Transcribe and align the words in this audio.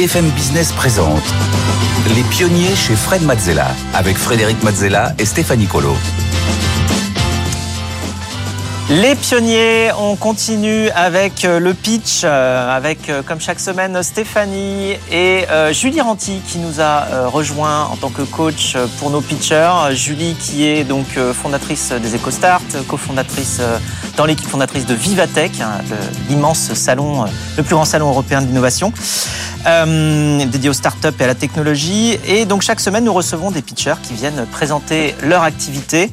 BFM 0.00 0.30
Business 0.30 0.72
présente 0.72 1.22
Les 2.16 2.22
pionniers 2.22 2.74
chez 2.74 2.96
Fred 2.96 3.20
Mazzella 3.20 3.66
avec 3.92 4.16
Frédéric 4.16 4.62
Mazzella 4.62 5.12
et 5.18 5.26
Stéphanie 5.26 5.66
Colo. 5.66 5.94
Les 8.88 9.14
pionniers, 9.14 9.90
on 9.98 10.16
continue 10.16 10.88
avec 10.96 11.44
euh, 11.44 11.60
le 11.60 11.74
pitch, 11.74 12.22
euh, 12.24 12.76
avec 12.76 13.08
euh, 13.08 13.22
comme 13.22 13.40
chaque 13.40 13.60
semaine 13.60 14.02
Stéphanie 14.02 14.96
et 15.12 15.44
Julie 15.72 16.00
Ranti 16.00 16.40
qui 16.48 16.58
nous 16.58 16.80
a 16.80 17.26
rejoint 17.26 17.84
en 17.84 17.96
tant 17.96 18.08
que 18.08 18.22
coach 18.22 18.78
pour 18.98 19.10
nos 19.10 19.20
pitchers. 19.20 19.90
Julie 19.92 20.34
qui 20.34 20.66
est 20.66 20.84
donc 20.84 21.06
fondatrice 21.34 21.92
des 21.92 22.16
EcoStart, 22.16 22.62
cofondatrice 22.88 23.60
dans 24.16 24.24
l'équipe 24.24 24.48
fondatrice 24.48 24.86
de 24.86 24.94
Vivatech, 24.94 25.60
hein, 25.60 25.82
l'immense 26.30 26.72
salon, 26.72 27.26
le 27.58 27.62
plus 27.62 27.74
grand 27.74 27.84
salon 27.84 28.08
européen 28.08 28.40
d'innovation. 28.40 28.92
Dédié 29.64 30.70
aux 30.70 30.74
startups 30.74 31.08
et 31.18 31.24
à 31.24 31.26
la 31.26 31.34
technologie. 31.34 32.18
Et 32.26 32.44
donc 32.44 32.62
chaque 32.62 32.80
semaine, 32.80 33.04
nous 33.04 33.12
recevons 33.12 33.50
des 33.50 33.62
pitchers 33.62 34.00
qui 34.02 34.14
viennent 34.14 34.46
présenter 34.46 35.14
leur 35.22 35.42
activité. 35.42 36.10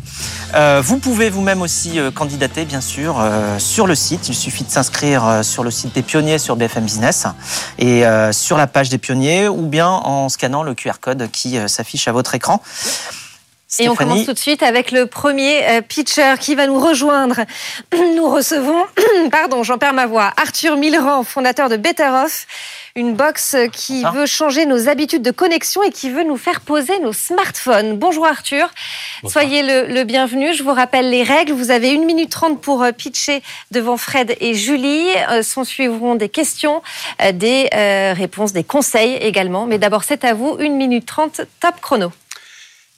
Euh, 0.55 0.81
vous 0.83 0.97
pouvez 0.97 1.29
vous-même 1.29 1.61
aussi 1.61 1.99
euh, 1.99 2.11
candidater, 2.11 2.65
bien 2.65 2.81
sûr, 2.81 3.17
euh, 3.19 3.59
sur 3.59 3.85
le 3.85 3.95
site. 3.95 4.29
Il 4.29 4.35
suffit 4.35 4.63
de 4.63 4.69
s'inscrire 4.69 5.41
sur 5.43 5.63
le 5.63 5.71
site 5.71 5.93
des 5.93 6.01
pionniers 6.01 6.37
sur 6.39 6.55
BFM 6.55 6.85
Business 6.85 7.27
et 7.79 8.03
sur 8.31 8.57
la 8.57 8.67
page 8.67 8.89
des 8.89 8.97
pionniers 8.97 9.47
ou 9.47 9.63
bien 9.63 9.87
en 9.87 10.29
scannant 10.29 10.63
le 10.63 10.73
QR 10.73 10.99
code 11.01 11.29
qui 11.31 11.57
s'affiche 11.67 12.07
à 12.07 12.11
votre 12.11 12.35
écran. 12.35 12.61
Et 13.79 13.89
on 13.89 13.95
commence 13.95 14.25
tout 14.25 14.33
de 14.33 14.39
suite 14.39 14.63
avec 14.63 14.91
le 14.91 15.07
premier 15.07 15.81
pitcher 15.87 16.35
qui 16.39 16.55
va 16.55 16.67
nous 16.67 16.79
rejoindre. 16.79 17.41
Nous 18.15 18.29
recevons, 18.29 18.85
pardon, 19.31 19.63
j'en 19.63 19.77
perds 19.77 19.93
ma 19.93 20.05
voix, 20.05 20.31
Arthur 20.37 20.77
Millerand, 20.77 21.23
fondateur 21.23 21.67
de 21.67 21.75
Better 21.75 22.09
Off 22.23 22.47
une 22.97 23.13
box 23.13 23.55
qui 23.71 24.03
veut 24.11 24.25
changer 24.25 24.65
nos 24.65 24.89
habitudes 24.89 25.21
de 25.21 25.29
connexion 25.29 25.83
et 25.83 25.91
qui 25.91 26.09
veut 26.09 26.23
nous 26.23 26.35
faire 26.35 26.61
poser 26.61 26.97
nos 26.99 27.13
smartphones. 27.13 27.95
Bonjour 27.95 28.25
Arthur, 28.25 28.69
soyez 29.25 29.61
le, 29.61 30.03
bienvenu. 30.03 30.53
Je 30.53 30.63
vous 30.63 30.73
rappelle 30.73 31.09
les 31.11 31.21
règles. 31.21 31.53
Vous 31.53 31.69
avez 31.69 31.91
une 31.91 32.05
minute 32.05 32.31
trente 32.31 32.59
pour 32.59 32.81
euh, 32.81 32.91
pitcher 32.91 33.43
devant 33.69 33.97
Fred 33.97 34.35
et 34.39 34.55
Julie. 34.55 35.09
Euh, 35.29 35.43
s'en 35.43 35.63
suivront 35.63 36.15
des 36.15 36.29
questions, 36.29 36.81
euh, 37.21 37.31
des 37.31 37.69
réponses, 38.17 38.51
des 38.51 38.63
conseils 38.63 39.15
également. 39.17 39.67
Mais 39.67 39.77
d'abord, 39.77 40.03
c'est 40.03 40.25
à 40.25 40.33
vous. 40.33 40.57
Une 40.59 40.75
minute 40.75 41.05
trente, 41.05 41.41
top 41.59 41.79
chrono. 41.81 42.11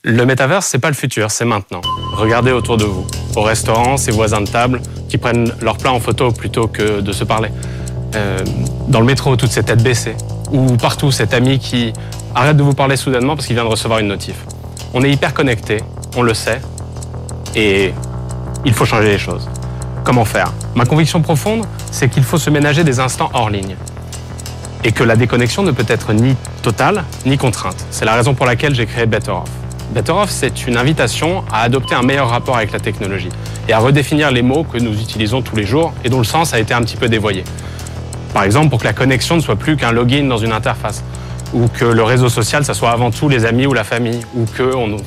Le 0.03 0.25
métaverse, 0.25 0.65
c'est 0.65 0.79
pas 0.79 0.87
le 0.87 0.93
futur, 0.93 1.29
c'est 1.29 1.43
maintenant. 1.43 1.81
Regardez 2.13 2.53
autour 2.53 2.77
de 2.77 2.85
vous. 2.85 3.05
Au 3.35 3.41
restaurant, 3.41 3.97
ces 3.97 4.11
voisins 4.11 4.39
de 4.39 4.47
table 4.47 4.81
qui 5.09 5.17
prennent 5.17 5.51
leur 5.61 5.77
plat 5.77 5.91
en 5.91 5.99
photo 5.99 6.31
plutôt 6.31 6.67
que 6.67 7.01
de 7.01 7.11
se 7.11 7.25
parler. 7.25 7.49
Euh, 8.15 8.39
dans 8.87 9.01
le 9.01 9.05
métro, 9.05 9.35
toutes 9.35 9.51
ces 9.51 9.61
têtes 9.61 9.83
baissées, 9.83 10.15
ou 10.53 10.77
partout, 10.77 11.11
cet 11.11 11.33
ami 11.33 11.59
qui 11.59 11.91
arrête 12.33 12.55
de 12.55 12.63
vous 12.63 12.73
parler 12.73 12.95
soudainement 12.95 13.35
parce 13.35 13.47
qu'il 13.47 13.57
vient 13.57 13.65
de 13.65 13.69
recevoir 13.69 13.99
une 13.99 14.07
notif. 14.07 14.37
On 14.93 15.03
est 15.03 15.11
hyper 15.11 15.33
connecté, 15.33 15.83
on 16.15 16.21
le 16.21 16.33
sait, 16.33 16.61
et 17.53 17.93
il 18.63 18.73
faut 18.73 18.85
changer 18.85 19.09
les 19.09 19.19
choses. 19.19 19.49
Comment 20.05 20.23
faire? 20.23 20.53
Ma 20.75 20.85
conviction 20.85 21.21
profonde, 21.21 21.65
c'est 21.91 22.07
qu'il 22.07 22.23
faut 22.23 22.37
se 22.37 22.49
ménager 22.49 22.85
des 22.85 23.01
instants 23.01 23.31
hors 23.33 23.49
ligne. 23.49 23.75
Et 24.85 24.93
que 24.93 25.03
la 25.03 25.17
déconnexion 25.17 25.61
ne 25.61 25.71
peut 25.71 25.85
être 25.89 26.13
ni 26.13 26.37
totale, 26.61 27.03
ni 27.25 27.37
contrainte. 27.37 27.85
C'est 27.91 28.05
la 28.05 28.15
raison 28.15 28.33
pour 28.33 28.45
laquelle 28.45 28.73
j'ai 28.73 28.85
créé 28.85 29.05
Better 29.05 29.31
Off. 29.31 29.58
Better 29.91 30.11
Off, 30.11 30.29
c'est 30.29 30.67
une 30.67 30.77
invitation 30.77 31.43
à 31.51 31.61
adopter 31.61 31.95
un 31.95 32.03
meilleur 32.03 32.29
rapport 32.29 32.55
avec 32.55 32.71
la 32.71 32.79
technologie 32.79 33.29
et 33.67 33.73
à 33.73 33.79
redéfinir 33.79 34.29
les 34.29 34.43
mots 34.43 34.63
que 34.63 34.77
nous 34.77 34.93
utilisons 34.93 35.41
tous 35.41 35.55
les 35.55 35.65
jours 35.65 35.93
et 36.03 36.09
dont 36.09 36.19
le 36.19 36.25
sens 36.25 36.53
a 36.53 36.59
été 36.59 36.75
un 36.75 36.81
petit 36.81 36.95
peu 36.95 37.09
dévoyé. 37.09 37.43
Par 38.31 38.43
exemple, 38.43 38.69
pour 38.69 38.79
que 38.79 38.83
la 38.83 38.93
connexion 38.93 39.35
ne 39.35 39.41
soit 39.41 39.55
plus 39.55 39.77
qu'un 39.77 39.91
login 39.91 40.25
dans 40.27 40.37
une 40.37 40.51
interface, 40.51 41.03
ou 41.53 41.67
que 41.67 41.85
le 41.85 42.03
réseau 42.03 42.29
social, 42.29 42.63
ça 42.63 42.75
soit 42.75 42.91
avant 42.91 43.09
tout 43.09 43.27
les 43.27 43.45
amis 43.45 43.65
ou 43.65 43.73
la 43.73 43.83
famille, 43.83 44.19
ou 44.35 44.45
qu'on 44.55 44.97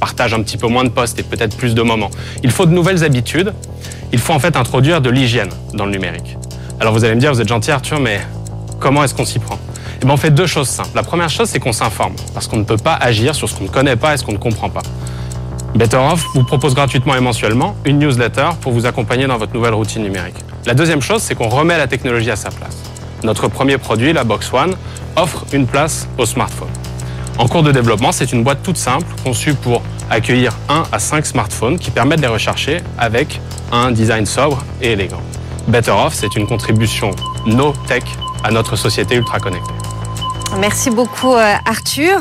partage 0.00 0.34
un 0.34 0.42
petit 0.42 0.56
peu 0.56 0.66
moins 0.66 0.82
de 0.82 0.88
posts 0.88 1.18
et 1.20 1.22
peut-être 1.22 1.56
plus 1.56 1.76
de 1.76 1.82
moments. 1.82 2.10
Il 2.42 2.50
faut 2.50 2.66
de 2.66 2.72
nouvelles 2.72 3.04
habitudes. 3.04 3.52
Il 4.12 4.18
faut 4.18 4.32
en 4.32 4.40
fait 4.40 4.56
introduire 4.56 5.00
de 5.00 5.10
l'hygiène 5.10 5.50
dans 5.74 5.86
le 5.86 5.92
numérique. 5.92 6.36
Alors 6.80 6.92
vous 6.92 7.04
allez 7.04 7.14
me 7.14 7.20
dire, 7.20 7.32
vous 7.32 7.40
êtes 7.40 7.48
gentil 7.48 7.70
Arthur, 7.70 8.00
mais 8.00 8.20
comment 8.80 9.04
est-ce 9.04 9.14
qu'on 9.14 9.24
s'y 9.24 9.38
prend? 9.38 9.58
Eh 10.06 10.08
bien, 10.08 10.14
on 10.14 10.18
fait 10.18 10.30
deux 10.30 10.46
choses 10.46 10.68
simples. 10.68 10.90
La 10.94 11.02
première 11.02 11.28
chose, 11.28 11.48
c'est 11.48 11.58
qu'on 11.58 11.72
s'informe, 11.72 12.14
parce 12.32 12.46
qu'on 12.46 12.58
ne 12.58 12.62
peut 12.62 12.76
pas 12.76 12.94
agir 12.94 13.34
sur 13.34 13.48
ce 13.48 13.56
qu'on 13.56 13.64
ne 13.64 13.68
connaît 13.68 13.96
pas 13.96 14.14
et 14.14 14.16
ce 14.16 14.22
qu'on 14.22 14.34
ne 14.34 14.38
comprend 14.38 14.70
pas. 14.70 14.82
Better 15.74 15.96
Off 15.96 16.24
vous 16.32 16.44
propose 16.44 16.76
gratuitement 16.76 17.16
et 17.16 17.20
mensuellement 17.20 17.74
une 17.84 17.98
newsletter 17.98 18.50
pour 18.60 18.70
vous 18.70 18.86
accompagner 18.86 19.26
dans 19.26 19.36
votre 19.36 19.52
nouvelle 19.52 19.74
routine 19.74 20.04
numérique. 20.04 20.36
La 20.64 20.74
deuxième 20.74 21.02
chose, 21.02 21.22
c'est 21.22 21.34
qu'on 21.34 21.48
remet 21.48 21.76
la 21.76 21.88
technologie 21.88 22.30
à 22.30 22.36
sa 22.36 22.50
place. 22.50 22.76
Notre 23.24 23.48
premier 23.48 23.78
produit, 23.78 24.12
la 24.12 24.22
Box 24.22 24.52
One, 24.52 24.76
offre 25.16 25.44
une 25.52 25.66
place 25.66 26.06
au 26.18 26.24
smartphone. 26.24 26.70
En 27.38 27.48
cours 27.48 27.64
de 27.64 27.72
développement, 27.72 28.12
c'est 28.12 28.30
une 28.30 28.44
boîte 28.44 28.62
toute 28.62 28.76
simple 28.76 29.08
conçue 29.24 29.54
pour 29.54 29.82
accueillir 30.08 30.52
1 30.68 30.84
à 30.92 31.00
5 31.00 31.26
smartphones 31.26 31.80
qui 31.80 31.90
permettent 31.90 32.20
de 32.20 32.26
les 32.26 32.32
rechercher 32.32 32.80
avec 32.96 33.40
un 33.72 33.90
design 33.90 34.24
sobre 34.24 34.62
et 34.80 34.92
élégant. 34.92 35.22
Better 35.66 35.90
Off, 35.90 36.14
c'est 36.14 36.36
une 36.36 36.46
contribution 36.46 37.10
no 37.44 37.74
tech 37.88 38.04
à 38.44 38.52
notre 38.52 38.76
société 38.76 39.16
ultra 39.16 39.40
connectée. 39.40 39.85
Merci 40.58 40.90
beaucoup 40.90 41.34
euh, 41.34 41.54
Arthur. 41.66 42.20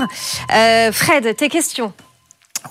Euh, 0.54 0.92
Fred, 0.92 1.36
tes 1.36 1.50
questions 1.50 1.94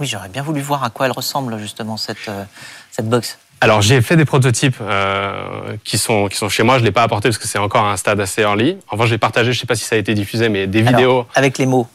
oui, 0.00 0.06
j'aurais 0.06 0.28
bien 0.28 0.42
voulu 0.42 0.60
voir 0.60 0.82
à 0.82 0.91
quoi 0.91 1.06
elle 1.06 1.12
ressemble 1.12 1.58
justement 1.58 1.97
cette, 1.97 2.28
euh, 2.28 2.44
cette 2.91 3.08
box. 3.08 3.38
Alors 3.60 3.80
j'ai 3.80 4.02
fait 4.02 4.16
des 4.16 4.25
prototypes 4.25 4.76
euh, 4.80 5.76
qui, 5.84 5.98
sont, 5.98 6.26
qui 6.28 6.36
sont 6.36 6.48
chez 6.48 6.62
moi, 6.62 6.76
je 6.76 6.80
ne 6.80 6.86
l'ai 6.86 6.92
pas 6.92 7.02
apporté 7.02 7.28
parce 7.28 7.38
que 7.38 7.47
c'est 7.47 7.58
encore 7.58 7.86
un 7.86 7.97
stade 7.97 8.20
assez 8.20 8.42
early. 8.42 8.76
Enfin 8.91 9.06
j'ai 9.06 9.19
partagé, 9.19 9.52
je 9.52 9.58
ne 9.58 9.60
sais 9.60 9.66
pas 9.66 9.76
si 9.76 9.84
ça 9.84 9.97
a 9.97 9.98
été 9.98 10.14
diffusé, 10.14 10.48
mais 10.48 10.66
des 10.66 10.82
vidéos... 10.82 11.26
Avec 11.34 11.58
les 11.58 11.66
mots 11.66 11.86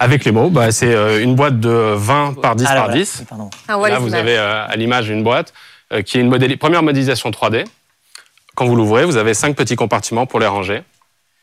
avec, 0.00 0.24
les 0.24 0.32
mots, 0.32 0.50
bah, 0.50 0.72
c'est 0.72 0.92
euh, 0.92 1.22
une 1.22 1.36
boîte 1.36 1.60
de 1.60 1.70
20 1.70 2.40
par 2.42 2.56
10 2.56 2.64
par 2.64 2.88
10. 2.88 3.22
Ah, 3.68 3.78
Là, 3.88 4.00
vous 4.00 4.16
avez 4.16 4.36
à 4.36 4.74
l'image 4.74 5.10
une 5.10 5.22
boîte 5.22 5.54
qui 6.04 6.18
est 6.18 6.22
une 6.22 6.56
première 6.56 6.82
modélisation 6.82 7.30
3D. 7.30 7.64
Quand 8.56 8.66
vous 8.66 8.74
l'ouvrez, 8.74 9.04
vous 9.04 9.16
avez 9.16 9.32
cinq 9.32 9.54
petits 9.54 9.76
compartiments 9.76 10.26
pour 10.26 10.40
les 10.40 10.48
ranger. 10.48 10.82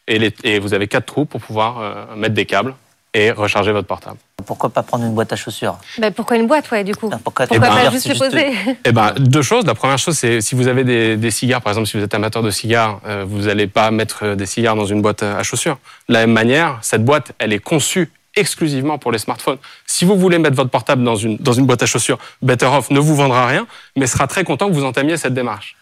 Et, 0.07 0.19
les, 0.19 0.33
et 0.43 0.59
vous 0.59 0.73
avez 0.73 0.87
quatre 0.87 1.05
trous 1.05 1.25
pour 1.25 1.41
pouvoir 1.41 2.15
mettre 2.15 2.35
des 2.35 2.45
câbles 2.45 2.75
et 3.13 3.31
recharger 3.31 3.71
votre 3.71 3.87
portable. 3.87 4.17
Pourquoi 4.45 4.69
pas 4.69 4.83
prendre 4.83 5.05
une 5.05 5.13
boîte 5.13 5.31
à 5.31 5.35
chaussures? 5.35 5.77
Ben 5.99 6.11
Pourquoi 6.11 6.37
une 6.37 6.47
boîte, 6.47 6.69
ouais, 6.71 6.83
du 6.83 6.95
coup? 6.95 7.09
Pourquoi, 7.23 7.47
pourquoi 7.47 7.67
pas 7.67 7.91
juste 7.91 8.09
le 8.09 8.17
poser? 8.17 8.53
Eh 8.83 8.91
ben, 8.91 9.13
Deux 9.17 9.43
choses. 9.43 9.65
La 9.65 9.75
première 9.75 9.99
chose, 9.99 10.17
c'est 10.17 10.41
si 10.41 10.55
vous 10.55 10.67
avez 10.67 10.83
des, 11.15 11.31
cigares, 11.31 11.61
par 11.61 11.71
exemple, 11.71 11.87
si 11.87 11.97
vous 11.97 12.03
êtes 12.03 12.13
amateur 12.13 12.41
de 12.41 12.49
cigares, 12.49 12.99
euh, 13.05 13.23
vous 13.27 13.43
n'allez 13.43 13.67
pas 13.67 13.91
mettre 13.91 14.35
des 14.35 14.45
cigares 14.45 14.75
dans 14.75 14.85
une 14.85 15.01
boîte 15.01 15.23
à 15.23 15.43
chaussures. 15.43 15.77
De 16.09 16.13
la 16.13 16.21
même 16.21 16.33
manière, 16.33 16.79
cette 16.81 17.05
boîte, 17.05 17.33
elle 17.37 17.53
est 17.53 17.59
conçue 17.59 18.11
exclusivement 18.35 18.97
pour 18.97 19.11
les 19.11 19.19
smartphones. 19.19 19.59
Si 19.85 20.05
vous 20.05 20.17
voulez 20.17 20.39
mettre 20.39 20.55
votre 20.55 20.71
portable 20.71 21.03
dans 21.03 21.15
une, 21.15 21.37
dans 21.37 21.53
une 21.53 21.67
boîte 21.67 21.83
à 21.83 21.85
chaussures, 21.85 22.17
Better 22.41 22.65
Off 22.65 22.89
ne 22.89 22.99
vous 22.99 23.15
vendra 23.15 23.45
rien, 23.45 23.67
mais 23.95 24.07
sera 24.07 24.25
très 24.25 24.43
content 24.43 24.67
que 24.69 24.73
vous 24.73 24.85
entamiez 24.85 25.17
cette 25.17 25.35
démarche. 25.35 25.75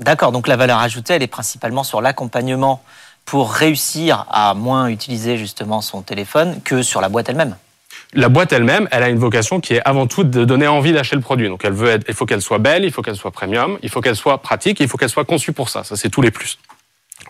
D'accord, 0.00 0.32
donc 0.32 0.48
la 0.48 0.56
valeur 0.56 0.78
ajoutée, 0.78 1.14
elle 1.14 1.22
est 1.22 1.26
principalement 1.26 1.84
sur 1.84 2.00
l'accompagnement 2.00 2.82
pour 3.28 3.52
réussir 3.52 4.24
à 4.30 4.54
moins 4.54 4.88
utiliser 4.88 5.36
justement 5.36 5.82
son 5.82 6.00
téléphone 6.00 6.62
que 6.64 6.80
sur 6.82 7.02
la 7.02 7.10
boîte 7.10 7.28
elle-même 7.28 7.56
la 8.14 8.30
boîte 8.30 8.54
elle-même, 8.54 8.88
elle 8.90 9.02
a 9.02 9.10
une 9.10 9.18
vocation 9.18 9.60
qui 9.60 9.74
est 9.74 9.82
avant 9.84 10.06
tout 10.06 10.24
de 10.24 10.46
donner 10.46 10.66
envie 10.66 10.94
d'acheter 10.94 11.14
le 11.14 11.20
produit. 11.20 11.46
Donc 11.46 11.62
elle 11.62 11.74
veut 11.74 12.00
il 12.08 12.14
faut 12.14 12.24
qu'elle 12.24 12.40
soit 12.40 12.58
belle, 12.58 12.84
il 12.84 12.90
faut 12.90 13.02
qu'elle 13.02 13.16
soit 13.16 13.32
premium, 13.32 13.76
il 13.82 13.90
faut 13.90 14.00
qu'elle 14.00 14.16
soit 14.16 14.38
pratique, 14.38 14.80
il 14.80 14.88
faut 14.88 14.96
qu'elle 14.96 15.10
soit 15.10 15.26
conçue 15.26 15.52
pour 15.52 15.68
ça. 15.68 15.84
Ça, 15.84 15.94
c'est 15.94 16.08
tous 16.08 16.22
les 16.22 16.30
plus. 16.30 16.58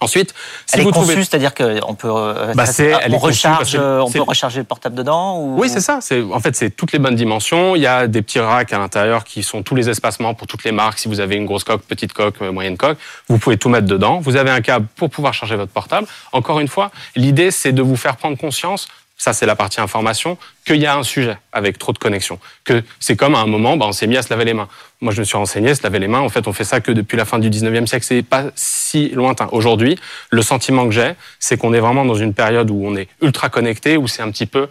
Ensuite, 0.01 0.35
si 0.67 0.77
elle 0.77 0.83
vous 0.83 0.91
est 0.91 0.93
conçue, 0.93 1.07
trouvez... 1.07 1.25
c'est-à-dire 1.25 1.55
qu'on 1.55 1.95
peut, 1.95 2.09
euh, 2.09 2.55
bah 2.55 2.65
on, 3.11 3.19
recharge, 3.19 3.77
on 3.77 4.11
peut 4.11 4.21
recharger 4.21 4.61
le 4.61 4.65
portable 4.65 4.95
dedans 4.95 5.39
ou... 5.39 5.59
Oui, 5.59 5.69
c'est 5.69 5.81
ça. 5.81 5.99
C'est 6.01 6.23
en 6.23 6.41
fait 6.41 6.55
c'est 6.55 6.71
toutes 6.71 6.93
les 6.93 6.99
bonnes 6.99 7.17
dimensions. 7.17 7.75
Il 7.75 7.83
y 7.83 7.87
a 7.87 8.07
des 8.07 8.23
petits 8.23 8.39
racks 8.39 8.73
à 8.73 8.79
l'intérieur 8.79 9.25
qui 9.25 9.43
sont 9.43 9.63
tous 9.63 9.75
les 9.75 9.89
espacements 9.89 10.35
pour 10.35 10.47
toutes 10.47 10.65
les 10.65 10.73
marques. 10.73 10.99
Si 10.99 11.09
vous 11.09 11.21
avez 11.21 11.37
une 11.37 11.47
grosse 11.47 11.65
coque, 11.65 11.83
petite 11.83 12.13
coque, 12.13 12.41
euh, 12.43 12.53
moyenne 12.53 12.77
coque, 12.77 12.99
vous 13.29 13.39
pouvez 13.39 13.57
tout 13.57 13.69
mettre 13.69 13.87
dedans. 13.87 14.21
Vous 14.21 14.37
avez 14.37 14.51
un 14.51 14.61
câble 14.61 14.87
pour 14.95 15.11
pouvoir 15.11 15.35
charger 15.35 15.57
votre 15.57 15.73
portable. 15.73 16.07
Encore 16.33 16.61
une 16.61 16.69
fois, 16.69 16.91
l'idée 17.17 17.51
c'est 17.51 17.73
de 17.73 17.83
vous 17.83 17.97
faire 17.97 18.17
prendre 18.17 18.37
conscience 18.37 18.89
ça 19.19 19.33
c'est 19.33 19.47
la 19.47 19.57
partie 19.57 19.81
information, 19.81 20.39
qu'il 20.65 20.77
y 20.77 20.87
a 20.87 20.97
un 20.97 21.03
sujet 21.03 21.37
avec 21.53 21.79
trop 21.79 21.93
de 21.93 21.99
connexions. 21.99 22.39
Que 22.65 22.83
c'est 23.01 23.17
comme 23.17 23.35
à 23.35 23.41
un 23.41 23.47
moment, 23.47 23.77
bah, 23.77 23.87
on 23.89 23.93
s'est 23.93 24.07
mis 24.07 24.17
à 24.17 24.23
se 24.23 24.31
laver 24.31 24.45
les 24.45 24.55
mains. 24.55 24.69
Moi 25.01 25.13
je 25.13 25.21
me 25.21 25.25
suis 25.25 25.37
renseigné, 25.37 25.75
se 25.75 25.83
laver 25.83 25.99
les 25.99 26.09
mains, 26.09 26.21
en 26.21 26.29
fait 26.29 26.47
on 26.49 26.53
fait 26.53 26.65
ça 26.65 26.81
que 26.81 26.93
depuis 26.93 27.17
la 27.17 27.25
fin 27.25 27.39
du 27.39 27.51
19e 27.51 27.87
siècle, 27.87 28.07
c'est 28.09 28.23
pas 28.23 28.45
si 28.55 29.11
lointain. 29.11 29.49
Aujourd'hui, 29.53 29.99
le 30.31 30.43
sentiment 30.43 30.87
que 30.87 30.93
j'ai, 30.93 31.13
c'est 31.39 31.59
qu'on 31.59 31.75
est 31.75 31.81
vraiment 31.81 32.05
dans 32.05 32.15
une 32.15 32.33
période 32.33 32.71
où 32.71 32.81
on 32.87 32.97
est 32.97 33.09
ultra 33.21 33.49
connecté, 33.51 33.97
où 33.97 34.09
c'est 34.09 34.23
un 34.23 34.31
petit 34.31 34.47
peu 34.47 34.69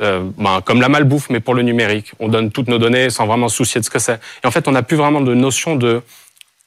bah, 0.00 0.62
comme 0.64 0.80
la 0.80 0.88
malbouffe, 0.88 1.28
mais 1.28 1.40
pour 1.40 1.54
le 1.54 1.62
numérique. 1.62 2.12
On 2.20 2.28
donne 2.28 2.52
toutes 2.52 2.68
nos 2.68 2.78
données 2.78 3.10
sans 3.10 3.26
vraiment 3.26 3.48
se 3.48 3.56
soucier 3.56 3.80
de 3.80 3.84
ce 3.84 3.90
que 3.90 3.98
c'est. 3.98 4.20
Et 4.44 4.46
en 4.46 4.50
fait, 4.52 4.68
on 4.68 4.72
n'a 4.72 4.84
plus 4.84 4.96
vraiment 4.96 5.20
de 5.20 5.34
notion 5.34 5.74
de 5.74 6.02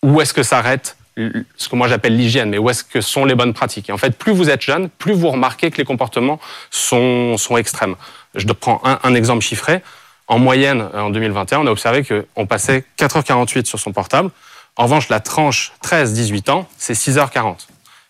où 0.03 0.19
est-ce 0.19 0.33
que 0.33 0.43
s'arrête 0.43 0.97
ce 1.17 1.69
que 1.69 1.75
moi 1.75 1.87
j'appelle 1.87 2.15
l'hygiène, 2.15 2.49
mais 2.49 2.57
où 2.57 2.69
est-ce 2.69 2.83
que 2.83 3.01
sont 3.01 3.25
les 3.25 3.35
bonnes 3.35 3.53
pratiques. 3.53 3.89
Et 3.89 3.91
en 3.91 3.97
fait, 3.97 4.17
plus 4.17 4.31
vous 4.31 4.49
êtes 4.49 4.61
jeune, 4.61 4.89
plus 4.89 5.13
vous 5.13 5.29
remarquez 5.29 5.71
que 5.71 5.77
les 5.77 5.83
comportements 5.83 6.39
sont, 6.69 7.37
sont 7.37 7.57
extrêmes. 7.57 7.95
Je 8.35 8.47
prends 8.47 8.81
un, 8.83 9.13
exemple 9.13 9.43
chiffré. 9.43 9.81
En 10.27 10.39
moyenne, 10.39 10.87
en 10.93 11.09
2021, 11.09 11.59
on 11.59 11.67
a 11.67 11.71
observé 11.71 12.05
qu'on 12.05 12.45
passait 12.45 12.85
4h48 12.97 13.65
sur 13.65 13.79
son 13.79 13.91
portable. 13.91 14.29
En 14.77 14.83
revanche, 14.83 15.09
la 15.09 15.19
tranche 15.19 15.73
13-18 15.83 16.49
ans, 16.51 16.69
c'est 16.77 16.93
6h40. 16.93 17.67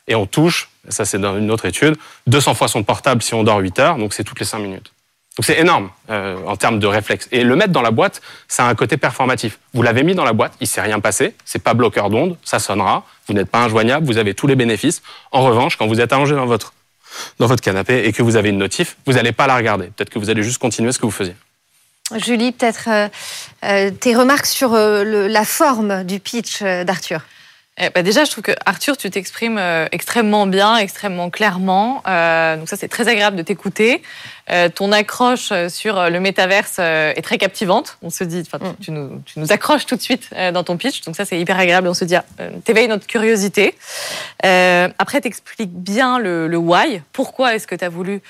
Et 0.07 0.13
on 0.13 0.27
touche, 0.27 0.69
ça 0.87 1.05
c'est 1.05 1.17
dans 1.17 1.37
une 1.37 1.49
autre 1.49 1.65
étude, 1.65 1.95
200 2.27 2.53
fois 2.53 2.67
son 2.67 2.83
portable 2.83 3.23
si 3.23 3.33
on 3.33 3.43
dort 3.43 3.57
8 3.57 3.79
heures, 3.79 3.97
donc 3.97 4.13
c'est 4.13 4.23
toutes 4.23 4.39
les 4.39 4.45
5 4.45 4.59
minutes. 4.59 4.91
Donc 5.37 5.45
c'est 5.45 5.59
énorme 5.59 5.89
euh, 6.09 6.37
en 6.45 6.57
termes 6.57 6.79
de 6.79 6.87
réflexe. 6.87 7.27
Et 7.31 7.43
le 7.43 7.55
mettre 7.55 7.71
dans 7.71 7.81
la 7.81 7.91
boîte, 7.91 8.21
ça 8.49 8.65
a 8.65 8.69
un 8.69 8.75
côté 8.75 8.97
performatif. 8.97 9.59
Vous 9.73 9.81
l'avez 9.81 10.03
mis 10.03 10.13
dans 10.13 10.25
la 10.25 10.33
boîte, 10.33 10.53
il 10.59 10.67
s'est 10.67 10.81
rien 10.81 10.99
passé, 10.99 11.35
c'est 11.45 11.63
pas 11.63 11.73
bloqueur 11.73 12.09
d'onde, 12.09 12.37
ça 12.43 12.59
sonnera, 12.59 13.05
vous 13.27 13.33
n'êtes 13.33 13.49
pas 13.49 13.59
injoignable, 13.59 14.05
vous 14.05 14.17
avez 14.17 14.33
tous 14.33 14.47
les 14.47 14.55
bénéfices. 14.55 15.01
En 15.31 15.41
revanche, 15.43 15.77
quand 15.77 15.87
vous 15.87 16.01
êtes 16.01 16.11
allongé 16.11 16.35
dans 16.35 16.45
votre 16.45 16.73
dans 17.39 17.47
votre 17.47 17.61
canapé 17.61 18.05
et 18.05 18.13
que 18.13 18.23
vous 18.23 18.37
avez 18.37 18.49
une 18.49 18.57
notif, 18.57 18.97
vous 19.05 19.13
n'allez 19.13 19.33
pas 19.33 19.45
la 19.45 19.57
regarder. 19.57 19.87
Peut-être 19.87 20.09
que 20.09 20.19
vous 20.19 20.29
allez 20.29 20.43
juste 20.43 20.59
continuer 20.59 20.93
ce 20.93 20.99
que 20.99 21.05
vous 21.05 21.11
faisiez. 21.11 21.35
Julie, 22.15 22.51
peut-être 22.51 22.89
euh, 22.89 23.07
euh, 23.63 23.91
tes 23.91 24.15
remarques 24.15 24.45
sur 24.45 24.71
la 24.73 25.45
forme 25.45 26.03
du 26.03 26.19
pitch 26.19 26.61
d'Arthur. 26.61 27.21
Eh 27.83 27.89
ben, 27.89 28.03
déjà, 28.03 28.25
je 28.25 28.31
trouve 28.31 28.43
que 28.43 28.51
Arthur, 28.67 28.95
tu 28.95 29.09
t'exprimes 29.09 29.57
euh, 29.57 29.87
extrêmement 29.91 30.45
bien, 30.45 30.77
extrêmement 30.77 31.31
clairement. 31.31 32.03
Euh, 32.07 32.55
donc 32.55 32.69
ça, 32.69 32.77
c'est 32.77 32.87
très 32.87 33.07
agréable 33.07 33.35
de 33.35 33.41
t'écouter. 33.41 34.03
Euh, 34.51 34.69
ton 34.69 34.91
accroche 34.91 35.51
sur 35.69 36.09
le 36.09 36.19
métaverse 36.19 36.77
est 36.77 37.23
très 37.23 37.39
captivante. 37.39 37.97
On 38.03 38.11
se 38.11 38.23
dit, 38.23 38.41
mm. 38.41 38.57
tu, 38.79 38.91
nous, 38.91 39.23
tu 39.25 39.39
nous 39.39 39.51
accroches 39.51 39.87
tout 39.87 39.95
de 39.95 40.01
suite 40.01 40.29
dans 40.53 40.63
ton 40.63 40.77
pitch. 40.77 41.01
Donc 41.01 41.15
ça, 41.15 41.25
c'est 41.25 41.39
hyper 41.39 41.57
agréable. 41.57 41.87
On 41.87 41.95
se 41.95 42.05
dit, 42.05 42.15
ah, 42.15 42.25
t'éveilles 42.63 42.87
notre 42.87 43.07
curiosité. 43.07 43.75
après, 44.43 45.19
t'expliques 45.21 45.73
bien 45.73 46.19
le, 46.19 46.47
le, 46.47 46.57
why. 46.57 47.01
Pourquoi 47.13 47.55
est-ce 47.55 47.65
que 47.65 47.75
tu 47.75 47.85
as 47.85 47.89
voulu 47.89 48.21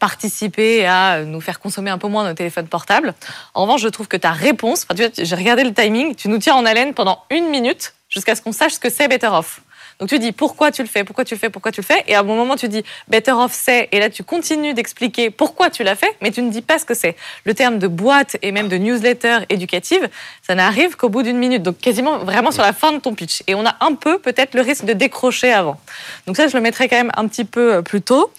participer 0.00 0.84
à 0.84 1.22
nous 1.22 1.40
faire 1.40 1.60
consommer 1.60 1.90
un 1.90 1.98
peu 1.98 2.08
moins 2.08 2.26
nos 2.28 2.34
téléphones 2.34 2.66
portables? 2.66 3.14
En 3.52 3.62
revanche, 3.62 3.82
je 3.82 3.88
trouve 3.88 4.08
que 4.08 4.16
ta 4.16 4.32
réponse, 4.32 4.84
j'ai 5.16 5.36
regardé 5.36 5.62
le 5.62 5.72
timing, 5.72 6.16
tu 6.16 6.28
nous 6.28 6.38
tiens 6.38 6.54
en 6.56 6.66
haleine 6.66 6.92
pendant 6.92 7.22
une 7.30 7.50
minute 7.50 7.94
jusqu'à 8.14 8.34
ce 8.34 8.42
qu'on 8.42 8.52
sache 8.52 8.74
ce 8.74 8.80
que 8.80 8.90
c'est 8.90 9.08
Better 9.08 9.28
Off. 9.28 9.60
Donc 10.00 10.08
tu 10.08 10.18
dis 10.18 10.32
pourquoi 10.32 10.72
tu 10.72 10.82
le 10.82 10.88
fais, 10.88 11.04
pourquoi 11.04 11.24
tu 11.24 11.34
le 11.34 11.38
fais, 11.38 11.50
pourquoi 11.50 11.70
tu 11.70 11.80
le 11.80 11.86
fais, 11.86 12.02
et 12.08 12.14
à 12.14 12.20
un 12.20 12.22
moment 12.22 12.56
tu 12.56 12.68
dis 12.68 12.82
Better 13.08 13.32
Off 13.32 13.52
c'est, 13.52 13.88
et 13.92 14.00
là 14.00 14.10
tu 14.10 14.24
continues 14.24 14.74
d'expliquer 14.74 15.30
pourquoi 15.30 15.70
tu 15.70 15.84
l'as 15.84 15.94
fait, 15.94 16.16
mais 16.20 16.30
tu 16.30 16.42
ne 16.42 16.50
dis 16.50 16.62
pas 16.62 16.78
ce 16.78 16.84
que 16.84 16.94
c'est. 16.94 17.16
Le 17.44 17.54
terme 17.54 17.78
de 17.78 17.86
boîte 17.86 18.36
et 18.42 18.50
même 18.50 18.68
de 18.68 18.76
newsletter 18.76 19.40
éducative, 19.50 20.08
ça 20.42 20.54
n'arrive 20.54 20.96
qu'au 20.96 21.08
bout 21.08 21.22
d'une 21.22 21.38
minute, 21.38 21.62
donc 21.62 21.78
quasiment 21.78 22.18
vraiment 22.18 22.50
sur 22.50 22.62
la 22.62 22.72
fin 22.72 22.92
de 22.92 22.98
ton 22.98 23.14
pitch. 23.14 23.42
Et 23.46 23.54
on 23.54 23.64
a 23.64 23.76
un 23.80 23.94
peu 23.94 24.18
peut-être 24.18 24.54
le 24.54 24.62
risque 24.62 24.84
de 24.84 24.94
décrocher 24.94 25.52
avant. 25.52 25.80
Donc 26.26 26.36
ça 26.36 26.48
je 26.48 26.56
le 26.56 26.62
mettrais 26.62 26.88
quand 26.88 26.96
même 26.96 27.12
un 27.16 27.28
petit 27.28 27.44
peu 27.44 27.74
euh, 27.74 27.82
plus 27.82 28.02
tôt. 28.02 28.32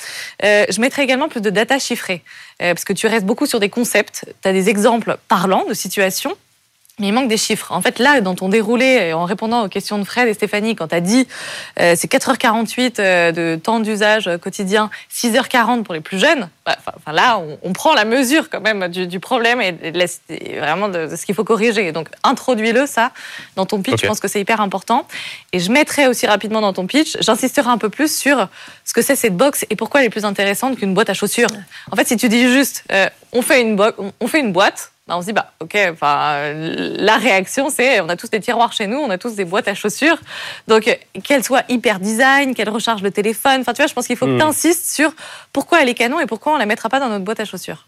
Euh, 0.44 0.66
je 0.70 0.82
mettrais 0.82 1.04
également 1.04 1.30
plus 1.30 1.42
de 1.42 1.50
data 1.50 1.80
chiffrée, 1.80 2.22
euh, 2.62 2.74
parce 2.74 2.84
que 2.84 2.94
tu 2.94 3.08
restes 3.08 3.26
beaucoup 3.26 3.46
sur 3.46 3.62
des 3.62 3.70
concepts, 3.70 4.26
tu 4.42 4.50
as 4.50 4.52
des 4.52 4.68
exemples 4.68 5.18
parlants 5.30 5.66
de 5.68 5.74
situations 5.74 6.36
mais 7.00 7.08
il 7.08 7.14
manque 7.14 7.28
des 7.28 7.38
chiffres. 7.38 7.72
En 7.72 7.82
fait, 7.82 8.00
là, 8.00 8.22
dans 8.22 8.36
ton 8.36 8.48
déroulé, 8.48 9.12
en 9.12 9.26
répondant 9.26 9.66
aux 9.66 9.68
questions 9.68 9.98
de 9.98 10.06
Fred 10.06 10.30
et 10.30 10.34
Stéphanie, 10.34 10.76
quand 10.76 10.88
tu 10.88 10.96
as 10.96 11.02
dit 11.02 11.28
euh, 11.80 11.94
c'est 11.98 12.10
4h48 12.10 12.96
euh, 13.00 13.32
de 13.32 13.60
temps 13.62 13.82
d'usage 13.82 14.30
quotidien, 14.42 14.90
6h40 15.14 15.84
pour 15.84 15.94
les 15.94 16.00
plus 16.00 16.20
jeunes, 16.20 16.50
bah, 16.66 16.78
là, 17.12 17.42
on, 17.64 17.74
prend 17.74 17.94
la 17.94 18.06
mesure 18.06 18.50
quand 18.50 18.62
même 18.62 18.88
du, 18.88 19.20
problème 19.20 19.62
et, 19.62 19.74
vraiment 20.60 20.88
de, 20.88 21.14
ce 21.14 21.26
qu'il 21.26 21.36
faut 21.36 21.44
corriger. 21.44 21.92
Donc, 21.92 22.08
introduis-le, 22.24 22.86
ça, 22.86 23.12
dans 23.58 23.66
ton 23.66 23.82
pitch. 23.82 24.02
Je 24.02 24.08
pense 24.08 24.22
que 24.22 24.30
c'est 24.30 24.40
hyper 24.40 24.62
important. 24.62 25.06
Et 25.52 25.60
je 25.60 25.72
mettrai 25.72 26.08
aussi 26.08 26.26
rapidement 26.28 26.62
dans 26.62 26.74
ton 26.74 26.88
pitch, 26.88 27.18
j'insisterai 27.20 27.70
un 27.70 27.78
peu 27.78 27.90
plus 27.90 28.16
sur 28.16 28.48
ce 28.86 28.94
que 28.94 29.02
c'est 29.02 29.18
cette 29.18 29.36
box 29.36 29.66
et 29.70 29.76
pourquoi 29.76 30.00
elle 30.00 30.08
est 30.08 30.12
plus 30.12 30.26
intéressante 30.26 30.78
qu'une 30.78 30.94
boîte 30.94 31.10
à 31.10 31.14
chaussures. 31.14 31.50
En 31.92 31.96
fait, 31.98 32.08
si 32.08 32.16
tu 32.16 32.30
dis 32.30 32.50
juste, 32.50 32.86
euh, 32.92 33.10
on, 33.34 33.42
fait 33.42 33.62
une 33.62 33.80
on 34.20 34.28
fait 34.28 34.40
une 34.40 34.54
boîte, 34.54 34.92
bah, 35.08 35.18
on 35.18 35.22
se 35.22 35.28
dit, 35.28 35.34
bah, 35.34 35.52
ok, 35.60 35.78
enfin, 35.92 36.52
la 36.54 37.18
réaction, 37.18 37.70
c'est 37.70 38.02
on 38.02 38.10
a 38.10 38.16
tous 38.16 38.32
des 38.32 38.40
tiroirs 38.40 38.74
chez 38.74 38.88
nous, 38.88 38.98
on 38.98 39.10
a 39.12 39.20
tous 39.20 39.36
des 39.36 39.46
boîtes 39.46 39.68
à 39.68 39.76
chaussures. 39.76 40.18
Donc, 40.68 41.00
qu'elle 41.24 41.44
soit 41.44 41.64
hyper 41.70 42.00
design, 42.00 42.56
qu'elle 42.56 42.70
recharge 42.70 43.04
le 43.04 43.12
téléphone. 43.12 43.62
Enfin, 43.62 43.74
tu 43.74 43.84
vois, 43.84 43.88
je 43.88 43.94
pense 43.94 44.08
qu'il 44.08 44.18
faut 44.18 44.26
que 44.26 44.32
hmm. 44.32 44.40
tu 44.40 44.44
insistes 44.44 44.88
sur 44.88 45.14
pourquoi 45.54 45.84
elle 45.84 45.90
est 45.90 45.94
canon 45.94 46.20
et 46.20 46.26
pourquoi 46.26 46.54
on 46.54 46.58
la 46.58 46.66
mettra 46.66 46.90
pas 46.90 47.00
dans 47.00 47.10
notre 47.10 47.24
boîte 47.24 47.40
à 47.40 47.46
chaussures. 47.46 47.86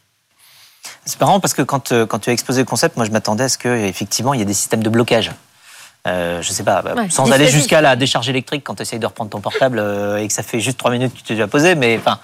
C'est 1.06 1.20
marrant 1.20 1.40
parce 1.40 1.54
que 1.54 1.64
quand, 1.64 1.92
euh, 1.92 2.06
quand 2.06 2.20
tu 2.20 2.30
as 2.30 2.34
exposé 2.34 2.62
le 2.62 2.66
concept, 2.66 2.98
moi, 2.98 3.06
je 3.06 3.12
m'attendais 3.12 3.46
à 3.46 3.50
ce 3.50 3.58
qu'effectivement, 3.58 4.34
il 4.34 4.40
y 4.40 4.44
ait 4.44 4.46
des 4.46 4.54
systèmes 4.54 4.84
de 4.84 4.90
blocage. 4.90 5.32
Euh, 6.08 6.42
je 6.42 6.52
sais 6.52 6.64
pas, 6.64 6.82
bah, 6.82 6.94
sans 7.10 7.32
aller 7.32 7.48
jusqu'à 7.48 7.82
la 7.82 7.96
décharge 7.96 8.30
électrique 8.30 8.64
quand 8.64 8.76
tu 8.76 8.82
essayes 8.82 9.00
de 9.00 9.06
reprendre 9.06 9.30
ton 9.30 9.42
portable 9.42 9.80
euh, 9.80 10.18
et 10.18 10.28
que 10.28 10.34
ça 10.34 10.44
fait 10.44 10.60
juste 10.60 10.78
trois 10.78 10.92
minutes 10.92 11.12
que 11.12 11.18
tu 11.18 11.24
t'es 11.24 11.34
déjà 11.34 11.48
posé, 11.48 11.76
mais 11.76 11.98
enfin, 12.00 12.20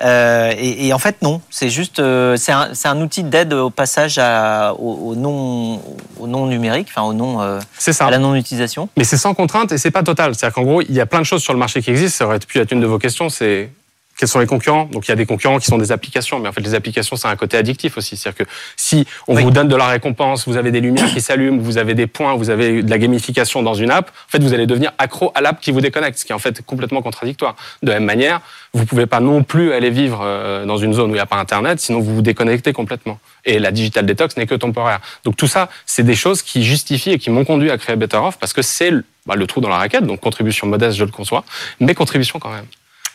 euh, 0.00 0.52
et, 0.58 0.92
en 0.92 0.98
fait 0.98 1.22
non, 1.22 1.40
c'est 1.50 1.70
juste, 1.70 2.02
c'est 2.36 2.52
un, 2.52 2.70
un, 2.84 3.00
outil 3.00 3.22
d'aide 3.22 3.52
au 3.52 3.70
passage 3.70 4.18
à, 4.18 4.74
au, 4.74 5.14
non, 5.14 5.80
au 6.18 6.26
non 6.26 6.46
numérique, 6.46 6.88
enfin 6.90 7.02
au 7.02 7.12
non, 7.12 7.38
à 7.40 8.10
la 8.10 8.18
non 8.18 8.34
utilisation. 8.34 8.88
Mais 8.96 9.04
c'est 9.04 9.16
sans 9.16 9.34
contrainte 9.34 9.70
et 9.72 9.78
c'est 9.78 9.90
pas 9.90 10.02
total, 10.02 10.34
c'est-à-dire 10.34 10.54
qu'en 10.54 10.62
gros 10.62 10.82
il 10.82 10.92
y 10.92 11.00
a 11.00 11.06
plein 11.06 11.20
de 11.20 11.24
choses 11.24 11.42
sur 11.42 11.52
le 11.52 11.58
marché 11.58 11.80
qui 11.80 11.90
existent. 11.90 12.18
Ça 12.18 12.26
aurait 12.26 12.38
pu 12.40 12.58
être 12.58 12.72
une 12.72 12.80
de 12.80 12.86
vos 12.86 12.98
questions, 12.98 13.28
c'est 13.28 13.70
quels 14.18 14.28
sont 14.28 14.40
les 14.40 14.46
concurrents 14.46 14.84
Donc 14.86 15.06
il 15.06 15.10
y 15.10 15.12
a 15.12 15.16
des 15.16 15.26
concurrents 15.26 15.58
qui 15.58 15.66
sont 15.66 15.78
des 15.78 15.92
applications, 15.92 16.40
mais 16.40 16.48
en 16.48 16.52
fait 16.52 16.60
les 16.60 16.74
applications 16.74 17.16
c'est 17.16 17.28
un 17.28 17.36
côté 17.36 17.56
addictif 17.56 17.96
aussi. 17.96 18.16
C'est-à-dire 18.16 18.44
que 18.44 18.50
si 18.76 19.06
on 19.28 19.34
vous 19.34 19.50
donne 19.50 19.68
de 19.68 19.76
la 19.76 19.86
récompense, 19.86 20.46
vous 20.46 20.56
avez 20.56 20.72
des 20.72 20.80
lumières 20.80 21.12
qui 21.12 21.20
s'allument, 21.20 21.58
vous 21.58 21.78
avez 21.78 21.94
des 21.94 22.06
points, 22.06 22.34
vous 22.34 22.50
avez 22.50 22.82
de 22.82 22.90
la 22.90 22.98
gamification 22.98 23.62
dans 23.62 23.74
une 23.74 23.90
app, 23.90 24.10
en 24.10 24.30
fait 24.30 24.42
vous 24.42 24.52
allez 24.52 24.66
devenir 24.66 24.92
accro 24.98 25.30
à 25.34 25.40
l'app 25.40 25.60
qui 25.60 25.70
vous 25.70 25.80
déconnecte, 25.80 26.18
ce 26.18 26.24
qui 26.24 26.32
est 26.32 26.34
en 26.34 26.40
fait 26.40 26.62
complètement 26.62 27.00
contradictoire. 27.00 27.54
De 27.82 27.90
la 27.90 27.94
même 27.94 28.06
manière, 28.06 28.40
vous 28.74 28.84
pouvez 28.84 29.06
pas 29.06 29.20
non 29.20 29.44
plus 29.44 29.72
aller 29.72 29.90
vivre 29.90 30.20
euh, 30.22 30.66
dans 30.66 30.76
une 30.76 30.92
zone 30.92 31.10
où 31.10 31.14
il 31.14 31.18
n'y 31.18 31.20
a 31.20 31.26
pas 31.26 31.36
Internet, 31.36 31.78
sinon 31.80 32.00
vous 32.00 32.16
vous 32.16 32.22
déconnectez 32.22 32.72
complètement. 32.72 33.20
Et 33.44 33.58
la 33.58 33.70
digital 33.70 34.04
detox 34.04 34.36
n'est 34.36 34.46
que 34.46 34.56
temporaire. 34.56 35.00
Donc 35.24 35.36
tout 35.36 35.46
ça, 35.46 35.68
c'est 35.86 36.02
des 36.02 36.16
choses 36.16 36.42
qui 36.42 36.64
justifient 36.64 37.12
et 37.12 37.18
qui 37.18 37.30
m'ont 37.30 37.44
conduit 37.44 37.70
à 37.70 37.78
créer 37.78 37.96
Better 37.96 38.16
Off 38.16 38.38
parce 38.38 38.52
que 38.52 38.62
c'est 38.62 38.90
le, 38.90 39.04
bah, 39.26 39.36
le 39.36 39.46
trou 39.46 39.60
dans 39.60 39.68
la 39.68 39.78
raquette, 39.78 40.04
donc 40.04 40.20
contribution 40.20 40.66
modeste, 40.66 40.98
je 40.98 41.04
le 41.04 41.10
conçois, 41.10 41.44
mais 41.80 41.94
contribution 41.94 42.38
quand 42.38 42.50
même. 42.50 42.66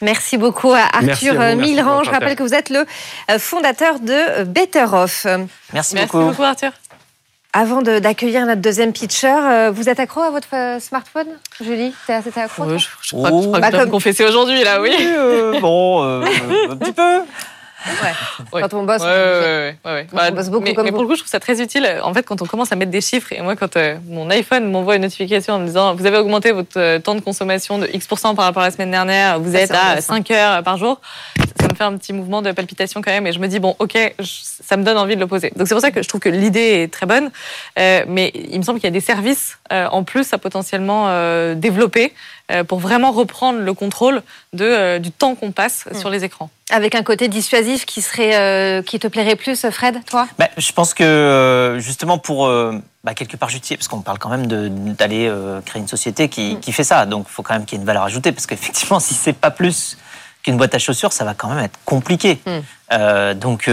Merci 0.04 0.38
beaucoup 0.38 0.72
à 0.74 0.82
Arthur 0.92 1.56
Milran. 1.56 2.04
Je 2.04 2.12
rappelle 2.12 2.36
que 2.36 2.44
vous 2.44 2.54
êtes 2.54 2.70
le 2.70 2.86
euh, 3.32 3.40
fondateur 3.40 4.00
de 4.00 4.12
euh, 4.12 4.44
Better 4.46 4.86
Off. 4.92 5.26
Merci, 5.74 5.96
beaucoup. 5.96 6.44
Arthur. 6.44 6.72
Avant 7.54 7.82
d'accueillir 7.82 8.46
notre 8.46 8.62
deuxième 8.62 8.94
pitcher, 8.94 9.28
euh, 9.28 9.72
vous 9.74 9.88
êtes 9.88 10.00
accro 10.00 10.22
à 10.22 10.32
votre 10.32 10.82
smartphone, 10.82 11.28
Julie? 11.64 11.94
T'es 12.08 12.14
accro 12.14 12.68
Je, 12.68 12.78
je, 12.78 13.16
crois, 13.16 13.30
je 13.30 13.48
crois 13.48 13.60
que 13.60 13.66
je 13.68 13.72
dois 13.72 13.86
me 13.86 13.92
confesser 13.92 14.26
aujourd'hui, 14.26 14.64
là, 14.64 14.82
oui. 14.82 14.92
bon, 15.62 16.04
un 16.04 16.76
petit 16.76 16.94
peu. 16.94 17.22
Ouais. 18.54 18.62
Quand 18.62 18.74
on 18.74 18.84
bosse, 18.84 19.02
ouais, 19.02 19.76
ouais, 19.86 20.08
bah, 20.14 20.28
on 20.30 20.36
bosse 20.36 20.50
beaucoup 20.50 20.64
mais, 20.64 20.76
mais 20.84 20.92
pour 20.92 21.02
le 21.02 21.08
coup, 21.08 21.16
je 21.16 21.20
trouve 21.20 21.30
ça 21.30 21.40
très 21.40 21.62
utile. 21.62 21.88
En 22.04 22.14
fait, 22.14 22.24
quand 22.24 22.42
on 22.42 22.46
commence 22.46 22.72
à 22.72 22.76
mettre 22.76 22.92
des 22.92 23.02
chiffres, 23.02 23.32
et 23.34 23.42
moi, 23.42 23.56
quand 23.56 23.76
euh, 23.76 23.98
mon 24.08 24.30
iPhone 24.30 24.72
m'envoie 24.72 24.96
une 24.96 25.02
notification 25.02 25.56
en 25.56 25.60
me 25.60 25.66
disant 25.66 25.94
vous 25.96 26.06
avez 26.06 26.18
augmenté 26.18 26.52
votre 26.52 26.78
euh, 26.78 27.00
temps 27.00 27.16
de 27.16 27.20
consommation 27.22 27.80
de 27.80 27.88
X% 27.92 28.36
par 28.36 28.46
rapport 28.46 28.64
à 28.64 28.68
la 28.68 28.72
semaine 28.72 28.92
dernière, 28.92 29.40
vous 29.40 29.56
êtes 29.56 29.72
à 29.72 30.00
5 30.00 30.32
heures 30.32 30.64
par 30.64 30.78
jour, 30.78 31.02
ça 31.60 31.68
me 31.68 31.76
fait 31.76 31.84
un 31.84 31.98
petit 31.98 32.14
mouvement 32.14 32.42
de 32.42 32.52
palpitation 32.52 33.02
quand 33.02 33.12
même. 33.12 33.28
Et 33.28 33.34
je 33.34 33.40
me 33.40 33.48
dis 33.48 33.60
bon, 33.60 33.76
ok, 33.80 33.98
ça 34.22 34.78
me 34.78 34.84
donne 34.84 34.98
envie 34.98 35.16
de 35.16 35.22
le 35.22 35.28
poser. 35.28 35.52
Donc 35.56 35.68
c'est 35.68 35.76
pour 35.76 35.82
ça 35.82 35.92
que 35.92 36.02
je 36.02 36.08
trouve 36.08 36.22
que 36.22 36.30
l'idée 36.30 36.84
est 36.84 36.94
très 36.94 37.06
bonne, 37.06 37.32
euh, 37.80 38.06
mais 38.08 38.32
il 38.34 38.58
me 38.58 38.64
semble 38.64 38.80
qu'il 38.80 38.88
y 38.88 38.92
a 38.92 38.92
des 38.92 39.02
services 39.02 39.58
en 39.70 40.04
plus 40.04 40.34
à 40.34 40.38
potentiellement 40.38 41.08
développer 41.56 42.14
pour 42.68 42.80
vraiment 42.80 43.12
reprendre 43.12 43.60
le 43.60 43.74
contrôle 43.74 44.22
de, 44.54 44.98
du 45.00 45.12
temps 45.12 45.36
qu'on 45.36 45.52
passe 45.52 45.86
mm. 45.92 46.00
sur 46.00 46.10
les 46.10 46.24
écrans. 46.24 46.50
Avec 46.72 46.96
un 46.96 47.04
côté 47.04 47.28
dissuasif 47.28 47.86
qui 47.86 48.02
serait, 48.02 48.36
euh, 48.36 48.82
qui 48.82 48.98
te 48.98 49.08
plairait 49.08 49.36
plus, 49.36 49.70
Fred, 49.70 50.04
toi? 50.06 50.28
Bah, 50.40 50.48
Je 50.58 50.72
pense 50.72 50.94
que 50.94 51.04
euh, 51.04 51.80
justement 51.80 52.18
pour 52.18 52.48
euh, 52.48 52.74
bah, 53.04 53.14
quelque 53.14 53.38
part 53.38 53.50
justifier, 53.50 53.78
parce 53.78 53.88
qu'on 53.88 54.02
parle 54.02 54.18
quand 54.18 54.30
même 54.30 54.48
d'aller 54.48 55.32
créer 55.66 55.82
une 55.82 55.88
société 55.88 56.30
qui, 56.30 56.56
mm. 56.56 56.60
qui 56.60 56.72
fait 56.72 56.84
ça, 56.84 57.06
donc 57.06 57.26
il 57.30 57.32
faut 57.32 57.44
quand 57.44 57.54
même 57.54 57.66
qu'il 57.66 57.78
y 57.78 57.80
ait 57.80 57.82
une 57.82 57.88
valeur 57.88 58.04
ajoutée, 58.04 58.32
parce 58.32 58.48
qu'effectivement, 58.48 59.00
si 59.02 59.14
c'est 59.14 59.34
pas 59.34 59.52
plus 59.52 59.98
qu'une 60.44 60.58
boîte 60.58 60.76
à 60.76 60.80
chaussures, 60.80 61.14
ça 61.14 61.24
va 61.26 61.34
quand 61.34 61.50
même 61.50 61.64
être 61.64 61.80
compliqué. 61.86 62.40
Mm. 62.46 63.34
donc, 63.36 63.70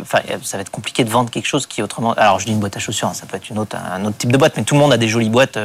enfin, 0.00 0.20
ça 0.42 0.56
va 0.56 0.60
être 0.60 0.70
compliqué 0.70 1.04
de 1.04 1.10
vendre 1.10 1.30
quelque 1.30 1.46
chose 1.46 1.66
qui 1.66 1.82
autrement. 1.82 2.12
Alors, 2.14 2.40
je 2.40 2.46
dis 2.46 2.52
une 2.52 2.60
boîte 2.60 2.76
à 2.76 2.80
chaussures, 2.80 3.08
hein, 3.08 3.14
ça 3.14 3.26
peut 3.26 3.36
être 3.36 3.48
une 3.48 3.58
autre, 3.58 3.76
un 3.76 4.04
autre 4.04 4.16
type 4.18 4.32
de 4.32 4.36
boîte, 4.36 4.56
mais 4.56 4.64
tout 4.64 4.74
le 4.74 4.80
monde 4.80 4.92
a 4.92 4.98
des 4.98 5.08
jolies 5.08 5.30
boîtes 5.30 5.58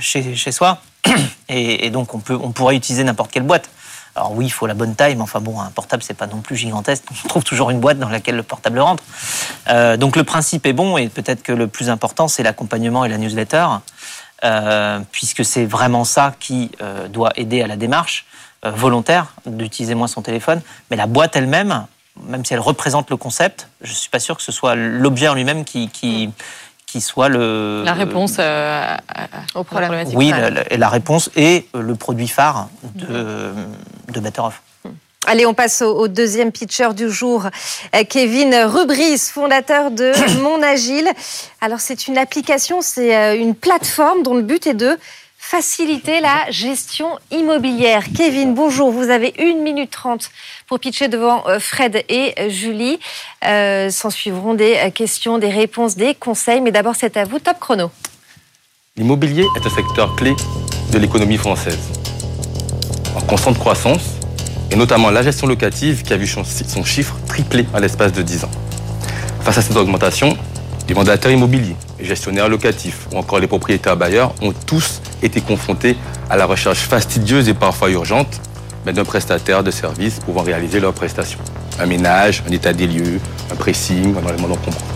chez, 0.00 0.34
chez 0.34 0.52
soi, 0.52 0.80
et, 1.48 1.86
et, 1.86 1.90
donc 1.90 2.14
on 2.14 2.20
peut, 2.20 2.38
on 2.40 2.52
pourrait 2.52 2.76
utiliser 2.76 3.04
n'importe 3.04 3.30
quelle 3.30 3.42
boîte. 3.42 3.68
Alors 4.18 4.32
oui, 4.32 4.46
il 4.46 4.50
faut 4.50 4.66
la 4.66 4.74
bonne 4.74 4.96
taille, 4.96 5.14
mais 5.14 5.22
enfin 5.22 5.40
bon, 5.40 5.60
un 5.60 5.70
portable, 5.70 6.02
c'est 6.02 6.14
pas 6.14 6.26
non 6.26 6.40
plus 6.40 6.56
gigantesque. 6.56 7.04
On 7.24 7.28
trouve 7.28 7.44
toujours 7.44 7.70
une 7.70 7.78
boîte 7.78 8.00
dans 8.00 8.08
laquelle 8.08 8.34
le 8.34 8.42
portable 8.42 8.80
rentre. 8.80 9.04
Euh, 9.68 9.96
donc 9.96 10.16
le 10.16 10.24
principe 10.24 10.66
est 10.66 10.72
bon, 10.72 10.96
et 10.96 11.08
peut-être 11.08 11.44
que 11.44 11.52
le 11.52 11.68
plus 11.68 11.88
important, 11.88 12.26
c'est 12.26 12.42
l'accompagnement 12.42 13.04
et 13.04 13.08
la 13.08 13.16
newsletter, 13.16 13.66
euh, 14.44 14.98
puisque 15.12 15.44
c'est 15.44 15.66
vraiment 15.66 16.02
ça 16.02 16.34
qui 16.40 16.72
euh, 16.82 17.06
doit 17.06 17.30
aider 17.36 17.62
à 17.62 17.68
la 17.68 17.76
démarche 17.76 18.26
volontaire 18.64 19.34
d'utiliser 19.46 19.94
moins 19.94 20.08
son 20.08 20.22
téléphone. 20.22 20.60
Mais 20.90 20.96
la 20.96 21.06
boîte 21.06 21.36
elle-même, 21.36 21.86
même 22.24 22.44
si 22.44 22.54
elle 22.54 22.60
représente 22.60 23.10
le 23.10 23.16
concept, 23.16 23.68
je 23.80 23.92
suis 23.92 24.10
pas 24.10 24.20
sûr 24.20 24.36
que 24.36 24.42
ce 24.42 24.52
soit 24.52 24.74
l'objet 24.74 25.28
en 25.28 25.34
lui-même 25.34 25.64
qui, 25.64 25.88
qui 25.88 26.30
qui 26.86 27.02
soit 27.02 27.28
le 27.28 27.82
la 27.84 27.92
réponse 27.92 28.36
euh, 28.38 28.96
au 29.54 29.62
problème. 29.62 30.06
Oui, 30.14 30.30
la, 30.30 30.50
la, 30.50 30.88
réponse 30.88 31.30
et 31.36 31.68
le 31.74 31.94
produit 31.94 32.28
phare 32.28 32.68
de, 32.94 33.52
de 34.10 34.20
Better 34.20 34.40
Off. 34.40 34.62
Allez, 35.26 35.44
on 35.44 35.52
passe 35.52 35.82
au, 35.82 36.08
deuxième 36.08 36.52
pitcher 36.52 36.94
du 36.94 37.10
jour, 37.10 37.48
euh, 37.94 38.04
Kevin 38.08 38.54
Rubris, 38.54 39.18
fondateur 39.18 39.90
de 39.90 40.12
Mon 40.42 40.62
Agile. 40.62 41.08
Alors, 41.60 41.80
c'est 41.80 42.08
une 42.08 42.16
application, 42.16 42.80
c'est 42.80 43.14
euh, 43.14 43.36
une 43.36 43.54
plateforme 43.54 44.22
dont 44.22 44.34
le 44.34 44.42
but 44.42 44.66
est 44.66 44.74
de 44.74 44.98
faciliter 45.50 46.20
la 46.20 46.50
gestion 46.50 47.18
immobilière. 47.30 48.04
Kevin, 48.14 48.52
bonjour. 48.52 48.90
Vous 48.90 49.08
avez 49.08 49.32
une 49.38 49.62
minute 49.62 49.90
trente 49.90 50.30
pour 50.66 50.78
pitcher 50.78 51.08
devant 51.08 51.42
euh, 51.48 51.58
Fred 51.58 52.04
et 52.10 52.50
Julie. 52.50 52.98
Euh, 53.46 53.88
S'en 53.88 54.10
suivront 54.10 54.52
des 54.52 54.74
euh, 54.76 54.90
questions, 54.90 55.38
des 55.38 55.48
réponses, 55.48 55.96
des 55.96 56.14
conseils. 56.14 56.60
Mais 56.60 56.70
d'abord, 56.70 56.96
c'est 56.96 57.16
à 57.16 57.24
vous. 57.24 57.38
Top 57.38 57.58
chrono. 57.60 57.90
L'immobilier 58.98 59.46
est 59.56 59.66
un 59.66 59.74
secteur 59.74 60.14
clé 60.16 60.34
de 60.92 60.98
l'économie 60.98 61.38
française. 61.38 61.78
En 63.16 63.22
constante 63.22 63.58
croissance, 63.58 64.04
et 64.70 64.76
notamment 64.76 65.10
la 65.10 65.22
gestion 65.22 65.46
locative 65.46 66.02
qui 66.02 66.12
a 66.12 66.18
vu 66.18 66.26
son 66.26 66.84
chiffre 66.84 67.16
tripler 67.26 67.64
à 67.72 67.80
l'espace 67.80 68.12
de 68.12 68.20
10 68.20 68.44
ans. 68.44 68.50
Face 69.40 69.56
à 69.56 69.62
cette 69.62 69.76
augmentation, 69.78 70.36
les 70.88 70.94
mandataires 70.94 71.32
immobiliers, 71.32 71.76
les 71.98 72.06
gestionnaires 72.06 72.48
locatifs 72.48 73.06
ou 73.12 73.18
encore 73.18 73.40
les 73.40 73.46
propriétaires 73.46 73.96
bailleurs 73.96 74.32
ont 74.40 74.52
tous 74.66 75.02
été 75.22 75.42
confrontés 75.42 75.96
à 76.30 76.36
la 76.36 76.46
recherche 76.46 76.78
fastidieuse 76.78 77.48
et 77.48 77.54
parfois 77.54 77.90
urgente 77.90 78.40
d'un 78.86 79.04
prestataire 79.04 79.62
de 79.62 79.70
services 79.70 80.18
pouvant 80.20 80.42
réaliser 80.42 80.80
leurs 80.80 80.94
prestations. 80.94 81.40
Un 81.78 81.84
ménage, 81.84 82.42
un 82.48 82.52
état 82.52 82.72
des 82.72 82.86
lieux, 82.86 83.20
un 83.52 83.54
pressing, 83.54 84.14
les 84.14 84.42
modes 84.42 84.58
comprend. 84.64 84.86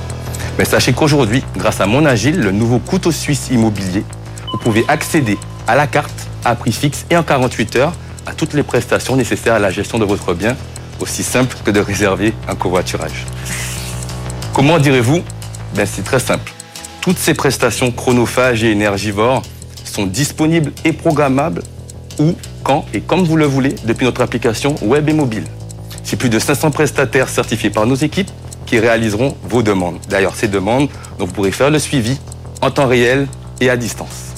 Mais 0.59 0.65
sachez 0.65 0.95
qu'aujourd'hui, 0.95 1.45
grâce 1.59 1.83
à 1.83 1.87
Mon 1.87 2.07
Agile, 2.07 2.41
le 2.41 2.53
nouveau 2.53 2.79
couteau 2.79 3.13
suisse 3.13 3.49
immobilier, 3.51 4.03
vous 4.51 4.59
pouvez 4.59 4.87
accéder 4.89 5.37
à 5.67 5.77
la 5.77 5.87
carte 5.87 6.27
à 6.45 6.55
prix 6.55 6.73
fixe 6.73 7.05
et 7.11 7.17
en 7.19 7.23
48 7.23 7.77
heures 7.77 7.93
à 8.25 8.33
toutes 8.33 8.55
les 8.55 8.63
prestations 8.63 9.15
nécessaires 9.15 9.55
à 9.55 9.59
la 9.59 9.71
gestion 9.71 9.99
de 9.99 10.07
votre 10.07 10.33
bien, 10.33 10.57
aussi 11.01 11.23
simple 11.23 11.55
que 11.63 11.71
de 11.71 11.81
réserver 11.81 12.33
un 12.49 12.55
covoiturage. 12.55 13.27
Comment 14.55 14.79
direz-vous 14.79 15.23
ben, 15.75 15.87
C'est 15.87 16.03
très 16.03 16.21
simple. 16.21 16.53
Toutes 17.01 17.19
ces 17.19 17.35
prestations 17.35 17.91
chronophages 17.91 18.63
et 18.63 18.71
énergivores 18.71 19.43
sont 19.85 20.07
disponibles 20.07 20.73
et 20.85 20.93
programmables 20.93 21.63
où, 22.19 22.35
quand 22.63 22.85
et 22.95 23.01
comme 23.01 23.25
vous 23.25 23.37
le 23.37 23.45
voulez 23.45 23.75
depuis 23.85 24.05
notre 24.05 24.21
application 24.21 24.75
web 24.83 25.09
et 25.09 25.13
mobile. 25.13 25.45
C'est 26.05 26.17
plus 26.17 26.29
de 26.29 26.39
500 26.39 26.71
prestataires 26.71 27.29
certifiés 27.29 27.71
par 27.71 27.87
nos 27.87 27.95
équipes 27.95 28.31
qui 28.67 28.79
réaliseront 28.79 29.37
vos 29.45 29.63
demandes. 29.63 29.99
D'ailleurs, 30.09 30.35
ces 30.35 30.49
demandes, 30.49 30.89
vous 31.19 31.27
pourrez 31.27 31.53
faire 31.53 31.71
le 31.71 31.79
suivi 31.79 32.19
en 32.61 32.71
temps 32.71 32.87
réel 32.87 33.27
et 33.61 33.69
à 33.69 33.77
distance. 33.77 34.33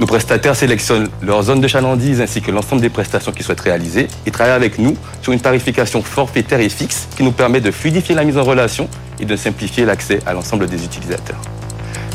Nos 0.00 0.06
prestataires 0.06 0.56
sélectionnent 0.56 1.08
leur 1.20 1.42
zone 1.42 1.60
de 1.60 1.68
chalandise 1.68 2.22
ainsi 2.22 2.40
que 2.40 2.50
l'ensemble 2.50 2.80
des 2.80 2.88
prestations 2.88 3.32
qu'ils 3.32 3.44
souhaitent 3.44 3.60
réaliser 3.60 4.08
et 4.24 4.30
travaillent 4.30 4.54
avec 4.54 4.78
nous 4.78 4.96
sur 5.20 5.32
une 5.32 5.40
tarification 5.40 6.02
forfaitaire 6.02 6.60
et 6.60 6.70
fixe 6.70 7.06
qui 7.16 7.22
nous 7.22 7.32
permet 7.32 7.60
de 7.60 7.70
fluidifier 7.70 8.14
la 8.14 8.24
mise 8.24 8.38
en 8.38 8.42
relation 8.42 8.88
et 9.20 9.24
de 9.24 9.36
simplifier 9.36 9.84
l'accès 9.84 10.20
à 10.26 10.32
l'ensemble 10.32 10.66
des 10.66 10.84
utilisateurs. 10.84 11.40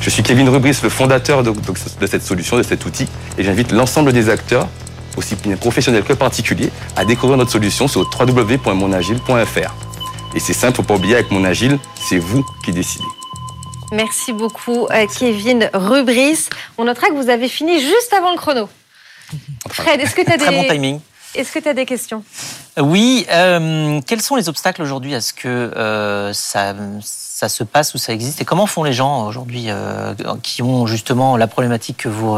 Je 0.01 0.09
suis 0.09 0.23
Kevin 0.23 0.49
Rubris, 0.49 0.77
le 0.83 0.89
fondateur 0.89 1.43
de, 1.43 1.53
cette 2.07 2.23
solution, 2.23 2.57
de 2.57 2.63
cet 2.63 2.85
outil, 2.85 3.07
et 3.37 3.43
j'invite 3.43 3.71
l'ensemble 3.71 4.13
des 4.13 4.29
acteurs, 4.29 4.67
aussi 5.17 5.35
bien 5.35 5.55
professionnels 5.55 6.03
que 6.03 6.13
particuliers, 6.13 6.69
à 6.95 7.05
découvrir 7.05 7.37
notre 7.37 7.51
solution 7.51 7.87
sur 7.87 8.01
www.monagile.fr. 8.01 9.73
Et 10.35 10.39
c'est 10.39 10.53
simple, 10.53 10.75
faut 10.75 10.83
pas 10.83 10.95
oublier, 10.95 11.15
avec 11.15 11.31
Mon 11.31 11.43
Agile, 11.43 11.79
c'est 12.07 12.17
vous 12.17 12.45
qui 12.63 12.71
décidez. 12.71 13.05
Merci 13.91 14.33
beaucoup, 14.33 14.87
euh, 14.91 15.05
Kevin 15.17 15.69
Rubris. 15.73 16.49
On 16.77 16.83
notera 16.83 17.07
que 17.07 17.13
vous 17.13 17.29
avez 17.29 17.47
fini 17.47 17.79
juste 17.79 18.13
avant 18.15 18.31
le 18.31 18.37
chrono. 18.37 18.67
Fred, 19.69 20.01
est-ce 20.01 20.15
que 20.15 20.21
tu 20.21 20.31
as 20.31 20.37
des... 20.37 20.45
Très 20.45 20.55
bon 20.55 20.67
timing. 20.67 20.99
Est-ce 21.35 21.51
que 21.51 21.59
tu 21.59 21.69
as 21.69 21.73
des 21.73 21.85
questions? 21.85 22.23
Oui. 22.79 23.25
Euh, 23.31 23.99
quels 24.05 24.21
sont 24.21 24.35
les 24.35 24.49
obstacles 24.49 24.81
aujourd'hui 24.81 25.15
à 25.15 25.21
ce 25.21 25.33
que 25.33 25.47
euh, 25.47 26.33
ça, 26.33 26.73
ça, 27.01 27.49
se 27.49 27.63
passe 27.63 27.93
ou 27.93 27.97
ça 27.97 28.13
existe? 28.13 28.41
Et 28.41 28.45
comment 28.45 28.67
font 28.67 28.83
les 28.83 28.93
gens 28.93 29.27
aujourd'hui 29.27 29.65
euh, 29.67 30.13
qui 30.41 30.61
ont 30.61 30.87
justement 30.87 31.37
la 31.37 31.47
problématique 31.47 31.97
que 31.97 32.09
vous 32.09 32.37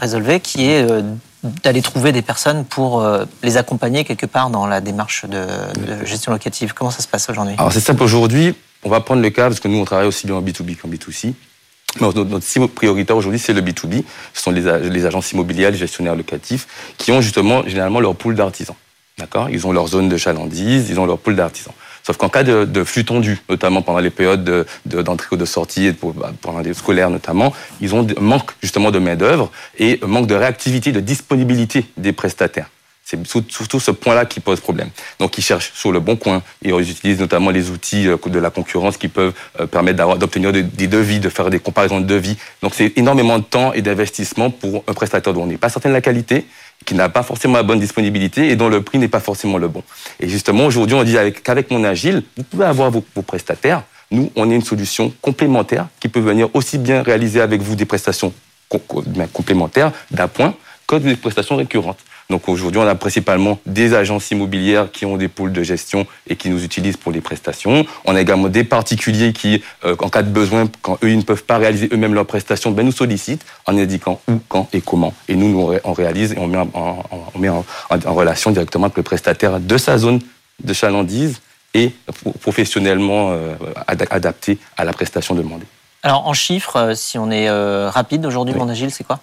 résolvez, 0.00 0.40
qui 0.40 0.70
est 0.70 0.86
d'aller 1.62 1.82
trouver 1.82 2.12
des 2.12 2.22
personnes 2.22 2.64
pour 2.64 3.06
les 3.42 3.56
accompagner 3.56 4.04
quelque 4.04 4.26
part 4.26 4.50
dans 4.50 4.66
la 4.66 4.80
démarche 4.80 5.24
de, 5.24 5.46
de 5.80 6.04
gestion 6.04 6.32
locative? 6.32 6.74
Comment 6.74 6.90
ça 6.90 7.02
se 7.02 7.08
passe 7.08 7.28
aujourd'hui? 7.30 7.54
Alors 7.58 7.72
c'est 7.72 7.80
simple 7.80 8.02
aujourd'hui. 8.02 8.54
On 8.82 8.88
va 8.88 9.00
prendre 9.00 9.20
le 9.20 9.30
cas, 9.30 9.48
parce 9.48 9.60
que 9.60 9.68
nous 9.68 9.78
on 9.78 9.84
travaille 9.84 10.06
aussi 10.06 10.26
bien 10.26 10.36
en 10.36 10.42
B2B 10.42 10.76
qu'en 10.76 10.88
B2C. 10.88 11.34
Notre, 11.98 12.24
notre 12.24 12.44
cible 12.44 12.68
prioritaire 12.68 13.16
aujourd'hui, 13.16 13.40
c'est 13.40 13.52
le 13.52 13.62
B2B. 13.62 14.04
Ce 14.32 14.42
sont 14.42 14.52
les, 14.52 15.06
agences 15.06 15.32
immobilières, 15.32 15.70
les 15.70 15.76
gestionnaires 15.76 16.14
locatifs, 16.14 16.68
qui 16.98 17.10
ont 17.10 17.20
justement 17.20 17.66
généralement 17.66 18.00
leur 18.00 18.14
pool 18.14 18.34
d'artisans. 18.36 18.76
D'accord? 19.18 19.50
Ils 19.50 19.66
ont 19.66 19.72
leur 19.72 19.88
zone 19.88 20.08
de 20.08 20.16
chalandise, 20.16 20.88
ils 20.88 21.00
ont 21.00 21.06
leur 21.06 21.18
pool 21.18 21.34
d'artisans. 21.36 21.74
Sauf 22.02 22.16
qu'en 22.16 22.28
cas 22.28 22.42
de, 22.42 22.84
flux 22.84 23.04
tendu, 23.04 23.38
notamment 23.48 23.82
pendant 23.82 23.98
les 23.98 24.10
périodes 24.10 24.66
d'entrée 24.86 25.28
de, 25.30 25.34
ou 25.34 25.38
de 25.38 25.44
sortie, 25.44 25.92
pour, 25.92 26.14
bah, 26.14 26.32
pendant 26.40 26.60
les 26.60 26.72
scolaires 26.74 27.10
notamment, 27.10 27.52
ils 27.80 27.94
ont 27.94 28.06
manque 28.20 28.52
justement 28.62 28.90
de 28.90 28.98
main-d'œuvre 28.98 29.50
et 29.78 30.00
manque 30.06 30.26
de 30.26 30.34
réactivité, 30.34 30.92
de 30.92 31.00
disponibilité 31.00 31.86
des 31.96 32.12
prestataires. 32.12 32.70
C'est 33.10 33.26
surtout 33.26 33.80
ce 33.80 33.90
point-là 33.90 34.24
qui 34.24 34.38
pose 34.38 34.60
problème. 34.60 34.88
Donc, 35.18 35.36
ils 35.36 35.42
cherchent 35.42 35.72
sur 35.74 35.90
le 35.90 35.98
bon 35.98 36.14
coin 36.14 36.42
et 36.64 36.68
ils 36.68 36.90
utilisent 36.90 37.18
notamment 37.18 37.50
les 37.50 37.70
outils 37.70 38.06
euh, 38.06 38.16
de 38.24 38.38
la 38.38 38.50
concurrence 38.50 38.96
qui 38.96 39.08
peuvent 39.08 39.32
euh, 39.58 39.66
permettre 39.66 40.16
d'obtenir 40.16 40.52
des 40.52 40.86
devis, 40.86 41.18
de 41.18 41.28
faire 41.28 41.50
des 41.50 41.58
comparaisons 41.58 42.00
de 42.00 42.06
devis. 42.06 42.36
Donc, 42.62 42.72
c'est 42.74 42.96
énormément 42.96 43.38
de 43.38 43.44
temps 43.44 43.72
et 43.72 43.82
d'investissement 43.82 44.50
pour 44.50 44.84
un 44.86 44.92
prestataire 44.92 45.32
dont 45.32 45.42
on 45.42 45.46
n'est 45.46 45.56
pas 45.56 45.68
certain 45.68 45.88
de 45.88 45.94
la 45.94 46.00
qualité, 46.00 46.46
qui 46.84 46.94
n'a 46.94 47.08
pas 47.08 47.24
forcément 47.24 47.54
la 47.54 47.64
bonne 47.64 47.80
disponibilité 47.80 48.48
et 48.48 48.54
dont 48.54 48.68
le 48.68 48.80
prix 48.80 48.98
n'est 48.98 49.08
pas 49.08 49.20
forcément 49.20 49.58
le 49.58 49.66
bon. 49.66 49.82
Et 50.20 50.28
justement, 50.28 50.66
aujourd'hui, 50.66 50.94
on 50.94 51.02
dit 51.02 51.16
qu'avec 51.42 51.70
mon 51.72 51.82
Agile, 51.82 52.22
vous 52.36 52.44
pouvez 52.44 52.64
avoir 52.64 52.92
vos, 52.92 53.02
prestataires. 53.26 53.82
Nous, 54.12 54.30
on 54.36 54.50
est 54.50 54.54
une 54.54 54.64
solution 54.64 55.12
complémentaire 55.20 55.88
qui 55.98 56.08
peut 56.08 56.20
venir 56.20 56.48
aussi 56.54 56.78
bien 56.78 57.02
réaliser 57.02 57.40
avec 57.40 57.60
vous 57.60 57.74
des 57.74 57.86
prestations 57.86 58.32
complémentaires 59.32 59.90
d'appoint 60.12 60.54
que 60.86 60.96
des 60.96 61.16
prestations 61.16 61.56
récurrentes. 61.56 61.98
Donc 62.30 62.48
aujourd'hui, 62.48 62.80
on 62.80 62.86
a 62.86 62.94
principalement 62.94 63.58
des 63.66 63.92
agences 63.92 64.30
immobilières 64.30 64.92
qui 64.92 65.04
ont 65.04 65.16
des 65.16 65.26
pôles 65.26 65.52
de 65.52 65.62
gestion 65.64 66.06
et 66.28 66.36
qui 66.36 66.48
nous 66.48 66.64
utilisent 66.64 66.96
pour 66.96 67.10
les 67.10 67.20
prestations. 67.20 67.84
On 68.04 68.14
a 68.14 68.20
également 68.20 68.48
des 68.48 68.62
particuliers 68.62 69.32
qui, 69.32 69.62
euh, 69.84 69.96
en 69.98 70.08
cas 70.08 70.22
de 70.22 70.30
besoin, 70.30 70.68
quand 70.80 70.96
eux, 71.02 71.10
ils 71.10 71.18
ne 71.18 71.22
peuvent 71.22 71.42
pas 71.42 71.58
réaliser 71.58 71.88
eux-mêmes 71.92 72.14
leurs 72.14 72.26
prestations, 72.26 72.70
ben, 72.70 72.86
nous 72.86 72.92
sollicitent 72.92 73.44
en 73.66 73.76
indiquant 73.76 74.20
où, 74.28 74.38
quand 74.48 74.68
et 74.72 74.80
comment. 74.80 75.12
Et 75.28 75.34
nous, 75.34 75.48
nous 75.48 75.76
on 75.82 75.92
réalise 75.92 76.32
et 76.32 76.38
on 76.38 76.46
met, 76.46 76.58
en, 76.58 77.02
on 77.34 77.38
met 77.38 77.48
en, 77.48 77.64
relation 77.90 78.52
directement 78.52 78.86
avec 78.86 78.96
le 78.96 79.02
prestataire 79.02 79.58
de 79.58 79.76
sa 79.76 79.98
zone 79.98 80.20
de 80.62 80.72
chalandise 80.72 81.40
et 81.74 81.92
professionnellement 82.40 83.32
euh, 83.32 83.54
adapté 83.86 84.58
à 84.76 84.84
la 84.84 84.92
prestation 84.92 85.34
demandée. 85.34 85.66
Alors 86.04 86.28
en 86.28 86.32
chiffres, 86.32 86.76
euh, 86.76 86.94
si 86.94 87.18
on 87.18 87.30
est 87.30 87.50
rapide 87.88 88.24
aujourd'hui, 88.24 88.54
mon 88.54 88.68
agile, 88.68 88.92
c'est 88.92 89.04
quoi? 89.04 89.20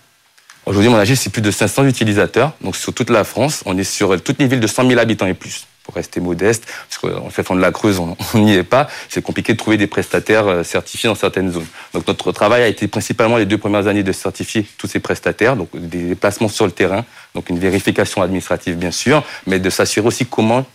Aujourd'hui, 0.67 0.89
mon 0.89 0.97
agile, 0.97 1.15
c'est 1.15 1.29
plus 1.29 1.41
de 1.41 1.49
500 1.49 1.85
utilisateurs. 1.85 2.51
Donc, 2.59 2.75
sur 2.75 2.93
toute 2.93 3.09
la 3.09 3.23
France, 3.23 3.63
on 3.65 3.77
est 3.77 3.85
sur 3.85 4.21
toutes 4.21 4.37
les 4.37 4.47
villes 4.47 4.59
de 4.59 4.67
100 4.67 4.89
000 4.89 4.99
habitants 4.99 5.25
et 5.25 5.33
plus 5.33 5.65
pour 5.85 5.95
rester 5.95 6.19
modeste, 6.19 6.65
parce 6.89 6.97
qu'en 6.97 7.29
fait, 7.29 7.43
fond 7.43 7.55
de 7.55 7.61
la 7.61 7.71
Creuse, 7.71 7.97
on 7.99 8.17
n'y 8.39 8.55
est 8.55 8.63
pas. 8.63 8.89
C'est 9.07 9.21
compliqué 9.21 9.53
de 9.53 9.57
trouver 9.57 9.77
des 9.77 9.87
prestataires 9.87 10.45
euh, 10.45 10.63
certifiés 10.63 11.07
dans 11.07 11.15
certaines 11.15 11.53
zones. 11.53 11.65
Donc, 11.93 12.05
notre 12.05 12.33
travail 12.33 12.63
a 12.63 12.67
été 12.67 12.89
principalement 12.89 13.37
les 13.37 13.45
deux 13.45 13.57
premières 13.57 13.87
années 13.87 14.03
de 14.03 14.11
certifier 14.11 14.67
tous 14.77 14.87
ces 14.87 14.99
prestataires, 14.99 15.55
donc 15.55 15.69
des 15.73 16.09
déplacements 16.09 16.49
sur 16.49 16.65
le 16.65 16.73
terrain, 16.73 17.05
donc 17.37 17.51
une 17.51 17.59
vérification 17.59 18.23
administrative 18.23 18.77
bien 18.77 18.89
sûr, 18.89 19.23
mais 19.45 19.59
de 19.59 19.69
s'assurer 19.69 20.07
aussi 20.07 20.25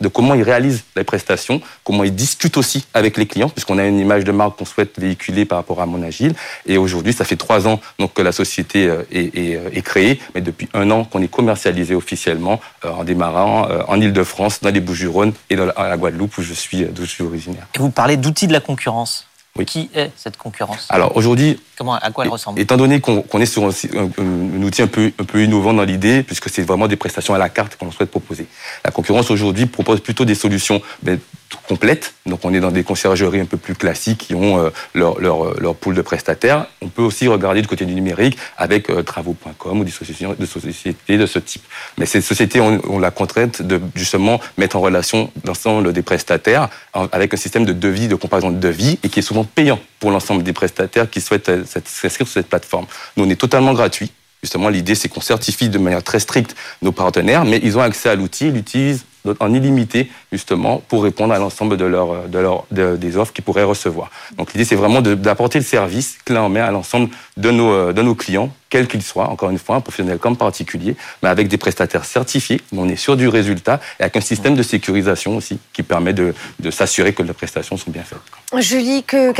de 0.01 0.09
comment 0.09 0.35
ils 0.35 0.45
réalisent 0.45 0.85
les 0.95 1.03
prestations, 1.03 1.61
comment 1.83 2.05
ils 2.05 2.15
discutent 2.15 2.57
aussi 2.57 2.87
avec 2.95 3.17
les 3.17 3.27
clients, 3.27 3.49
puisqu'on 3.49 3.79
a 3.79 3.85
une 3.85 3.99
image 3.99 4.23
de 4.23 4.31
marque 4.31 4.57
qu'on 4.59 4.65
souhaite 4.65 4.97
véhiculer 4.97 5.45
par 5.45 5.59
rapport 5.59 5.81
à 5.81 5.87
Mon 5.87 6.05
Agile. 6.05 6.35
Et 6.67 6.79
aujourd'hui, 6.79 7.13
ça 7.13 7.25
fait 7.25 7.37
trois 7.37 7.67
ans 7.67 7.81
donc 7.99 8.15
que 8.15 8.23
la 8.23 8.31
société 8.31 8.87
euh, 8.87 9.03
euh, 9.13 9.71
est 9.73 9.83
créée, 9.83 10.21
mais 10.37 10.41
depuis 10.41 10.69
un 10.73 10.89
an 10.93 11.03
qu'on 11.03 11.21
est 11.21 11.33
commercialisé 11.39 11.97
officiellement 11.97 12.61
en 12.85 13.03
démarrant 13.03 13.67
en 13.89 14.01
Ile-de-France, 14.01 14.61
dans 14.61 14.71
les 14.71 14.81
Bouches 14.81 15.07
et 15.51 15.57
dans 15.57 15.67
la 15.67 15.97
Guadeloupe 15.97 16.39
où 16.39 16.43
je 16.43 16.55
suis, 16.55 16.85
d'où 16.85 17.05
je 17.05 17.11
suis 17.11 17.25
originaire. 17.25 17.67
Et 17.75 17.79
vous 17.79 17.91
parlez 17.91 18.17
d'outils 18.17 18.47
de 18.47 18.53
la 18.53 18.61
concurrence 18.61 19.27
Qui 19.67 19.91
est 19.95 20.11
cette 20.17 20.39
concurrence? 20.39 20.87
Alors 20.89 21.15
aujourd'hui, 21.15 21.61
comment, 21.77 21.95
à 21.95 22.11
quoi 22.11 22.25
elle 22.25 22.31
ressemble? 22.31 22.59
Étant 22.59 22.79
donné 22.79 23.01
qu'on 23.01 23.39
est 23.39 23.47
sur 23.47 23.65
un, 23.65 24.63
outil 24.63 24.81
un 24.81 24.87
peu, 24.87 25.13
un 25.19 25.25
peu 25.25 25.45
innovant 25.45 25.75
dans 25.75 25.85
l'idée, 25.85 26.23
puisque 26.23 26.49
c'est 26.49 26.63
vraiment 26.63 26.89
des 26.89 26.97
prestations 26.97 27.35
à 27.35 27.39
la 27.39 27.51
carte 27.51 27.77
qu'on 27.77 27.91
souhaite 27.93 28.11
proposer. 28.11 28.47
La 28.83 28.91
concurrence 28.91 29.31
aujourd'hui 29.31 29.67
propose 29.67 30.01
plutôt 30.01 30.25
des 30.25 30.35
solutions 30.35 30.81
ben, 31.03 31.21
complètes. 31.67 32.15
Donc 32.27 32.41
on 32.45 32.55
est 32.55 32.61
dans 32.61 32.71
des 32.71 32.85
conciergeries 32.85 33.41
un 33.41 33.47
peu 33.47 33.57
plus 33.57 33.75
classiques 33.75 34.19
qui 34.19 34.35
ont 34.35 34.59
euh, 34.59 34.71
leur, 34.95 35.21
leur, 35.21 35.61
leur, 35.61 35.75
pool 35.75 35.95
de 35.95 36.03
prestataires. 36.03 36.67
On 36.81 36.89
peut 36.89 37.03
aussi 37.03 37.29
regarder 37.29 37.63
du 37.63 37.69
côté 37.69 37.85
du 37.85 37.95
numérique 37.95 38.39
avec 38.57 38.91
euh, 38.91 39.03
travaux.com 39.03 39.81
ou 39.81 39.85
des 39.85 39.91
sociétés, 39.91 40.27
de 40.39 40.47
sociétés 40.47 41.19
de 41.19 41.27
ce 41.27 41.39
type. 41.39 41.63
Mais 41.99 42.07
ces 42.07 42.21
sociétés 42.21 42.61
ont, 42.61 42.81
ont 42.89 42.99
la 42.99 43.11
contrainte 43.11 43.63
de 43.63 43.81
justement 43.95 44.41
mettre 44.59 44.77
en 44.77 44.81
relation 44.81 45.31
l'ensemble 45.45 45.93
des 45.93 46.03
prestataires 46.03 46.69
avec 46.93 47.35
un 47.35 47.37
système 47.37 47.65
de 47.65 47.73
devis, 47.73 48.09
de 48.09 48.15
comparaison 48.15 48.51
de 48.51 48.59
devis, 48.59 48.99
et 49.03 49.09
qui 49.09 49.19
est 49.19 49.23
souvent 49.23 49.45
payant 49.45 49.79
pour 50.01 50.11
l'ensemble 50.11 50.43
des 50.43 50.53
prestataires 50.53 51.09
qui 51.09 51.21
souhaitent 51.21 51.49
euh, 51.49 51.65
s'inscrire 51.65 52.27
sur 52.27 52.29
cette 52.29 52.49
plateforme. 52.49 52.87
Nous, 53.17 53.25
on 53.25 53.31
est 53.31 53.37
totalement 53.37 53.73
gratuit. 53.73 54.11
Justement, 54.43 54.69
l'idée, 54.69 54.97
c'est 54.97 55.09
qu'on 55.09 55.21
certifie 55.21 55.69
de 55.69 55.79
manière 55.79 56.03
très 56.03 56.19
stricte 56.19 56.57
nos 56.83 56.91
partenaires, 56.91 57.45
mais 57.45 57.61
ils 57.63 57.79
ont 57.79 57.81
accès 57.81 58.09
à 58.09 58.17
l'outil, 58.17 58.49
ils 58.49 58.53
l'utilisent 58.53 59.05
en 59.41 59.55
illimité, 59.55 60.11
justement, 60.33 60.83
pour 60.89 61.03
répondre 61.05 61.33
à 61.33 61.39
l'ensemble 61.39 61.77
de, 61.77 61.85
leur, 61.85 62.29
de 62.29 62.39
leur, 62.39 62.65
des 62.71 63.17
offres 63.17 63.33
qu'ils 63.33 63.45
pourraient 63.45 63.63
recevoir. 63.63 64.11
Donc 64.37 64.53
l'idée, 64.53 64.65
c'est 64.65 64.75
vraiment 64.77 65.01
d'apporter 65.01 65.59
le 65.59 65.65
service 65.65 66.19
clé 66.25 66.39
en 66.39 66.49
main 66.49 66.65
à 66.65 66.71
l'ensemble 66.71 67.09
de 67.37 67.51
nos, 67.51 67.73
euh, 67.73 67.93
de 67.93 68.03
nos 68.03 68.15
clients, 68.15 68.53
quels 68.69 68.89
qu'ils 68.89 69.03
soient, 69.03 69.29
encore 69.29 69.51
une 69.51 69.59
fois, 69.59 69.77
un 69.77 69.81
professionnel 69.81 70.19
comme 70.19 70.37
particulier, 70.37 70.97
mais 71.23 71.29
avec 71.29 71.49
des 71.49 71.59
prestataires 71.59 72.05
certifiés, 72.05 72.61
on 72.77 72.89
est 72.89 72.97
sûr 72.97 73.17
du 73.17 73.29
résultat, 73.29 73.81
et 74.01 74.03
avec 74.03 74.17
un 74.17 74.21
système 74.21 74.55
de 74.55 74.63
sécurisation 74.63 75.37
aussi, 75.37 75.59
qui 75.73 75.83
permet 75.83 76.13
de, 76.13 76.35
de 76.59 76.71
s'assurer 76.71 77.13
que 77.13 77.23
les 77.23 77.33
prestations 77.33 77.77
sont 77.77 77.91
bien 77.91 78.03
faites. 78.03 78.19
Julie, 78.61 79.05
euh, 79.15 79.33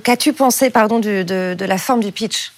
qu'as-tu 0.00 0.32
pensé 0.32 0.70
pardon, 0.70 0.98
de, 0.98 1.22
de 1.22 1.64
la 1.64 1.78
forme 1.78 2.02
du 2.02 2.12
pitch 2.12 2.52